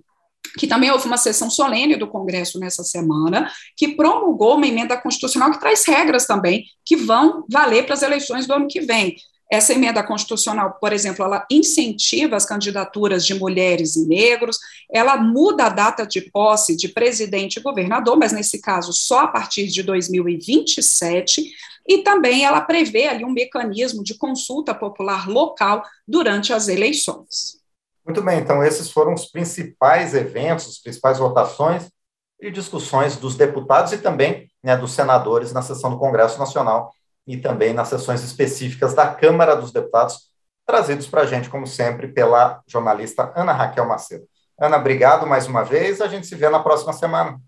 que 0.58 0.66
também 0.66 0.90
houve 0.90 1.06
uma 1.06 1.16
sessão 1.16 1.50
solene 1.50 1.96
do 1.96 2.06
Congresso 2.06 2.58
nessa 2.58 2.84
semana, 2.84 3.50
que 3.76 3.88
promulgou 3.88 4.56
uma 4.56 4.66
emenda 4.66 4.96
constitucional 4.96 5.50
que 5.50 5.60
traz 5.60 5.84
regras 5.86 6.26
também 6.26 6.64
que 6.84 6.96
vão 6.96 7.44
valer 7.50 7.84
para 7.84 7.94
as 7.94 8.02
eleições 8.02 8.46
do 8.46 8.54
ano 8.54 8.68
que 8.68 8.80
vem. 8.80 9.16
Essa 9.50 9.74
emenda 9.74 10.02
constitucional, 10.02 10.78
por 10.80 10.92
exemplo, 10.92 11.24
ela 11.24 11.46
incentiva 11.50 12.34
as 12.34 12.46
candidaturas 12.46 13.26
de 13.26 13.34
mulheres 13.34 13.94
e 13.94 14.06
negros, 14.06 14.58
ela 14.90 15.16
muda 15.16 15.66
a 15.66 15.68
data 15.68 16.06
de 16.06 16.22
posse 16.30 16.76
de 16.76 16.88
presidente 16.88 17.58
e 17.58 17.62
governador, 17.62 18.16
mas 18.16 18.32
nesse 18.32 18.60
caso 18.60 18.92
só 18.92 19.20
a 19.20 19.28
partir 19.28 19.66
de 19.66 19.82
2027, 19.82 21.44
e 21.86 21.98
também 21.98 22.44
ela 22.44 22.62
prevê 22.62 23.06
ali 23.06 23.24
um 23.24 23.30
mecanismo 23.30 24.02
de 24.02 24.16
consulta 24.16 24.74
popular 24.74 25.28
local 25.28 25.84
durante 26.08 26.52
as 26.52 26.68
eleições. 26.68 27.62
Muito 28.04 28.22
bem, 28.22 28.40
então 28.40 28.62
esses 28.62 28.90
foram 28.90 29.14
os 29.14 29.26
principais 29.26 30.14
eventos, 30.14 30.66
as 30.66 30.78
principais 30.78 31.18
votações 31.18 31.88
e 32.40 32.50
discussões 32.50 33.16
dos 33.16 33.36
deputados 33.36 33.92
e 33.92 33.98
também 33.98 34.48
né, 34.62 34.76
dos 34.76 34.92
senadores 34.92 35.52
na 35.52 35.62
sessão 35.62 35.90
do 35.90 35.98
Congresso 35.98 36.38
Nacional 36.38 36.92
e 37.26 37.36
também 37.36 37.72
nas 37.72 37.88
sessões 37.88 38.22
específicas 38.22 38.94
da 38.94 39.06
Câmara 39.06 39.54
dos 39.54 39.72
Deputados, 39.72 40.30
trazidos 40.66 41.06
para 41.06 41.22
a 41.22 41.26
gente, 41.26 41.48
como 41.48 41.66
sempre, 41.66 42.08
pela 42.08 42.62
jornalista 42.66 43.32
Ana 43.34 43.52
Raquel 43.52 43.86
Macedo. 43.86 44.24
Ana, 44.58 44.76
obrigado 44.76 45.26
mais 45.26 45.46
uma 45.46 45.62
vez. 45.62 46.00
A 46.00 46.08
gente 46.08 46.26
se 46.26 46.34
vê 46.34 46.48
na 46.48 46.60
próxima 46.60 46.92
semana. 46.92 47.38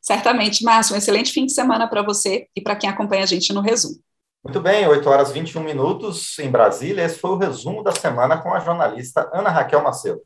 Certamente, 0.00 0.64
Márcio. 0.64 0.94
Um 0.94 0.98
excelente 0.98 1.32
fim 1.32 1.46
de 1.46 1.52
semana 1.52 1.88
para 1.88 2.02
você 2.02 2.46
e 2.54 2.60
para 2.60 2.76
quem 2.76 2.88
acompanha 2.88 3.24
a 3.24 3.26
gente 3.26 3.52
no 3.52 3.60
resumo. 3.60 3.96
Muito 4.44 4.60
bem, 4.60 4.86
8 4.86 5.10
horas 5.10 5.32
21 5.32 5.62
minutos 5.62 6.38
em 6.38 6.48
Brasília. 6.48 7.04
Esse 7.04 7.18
foi 7.18 7.30
o 7.30 7.36
resumo 7.36 7.82
da 7.82 7.92
semana 7.92 8.38
com 8.38 8.54
a 8.54 8.60
jornalista 8.60 9.28
Ana 9.32 9.50
Raquel 9.50 9.82
Macedo. 9.82 10.20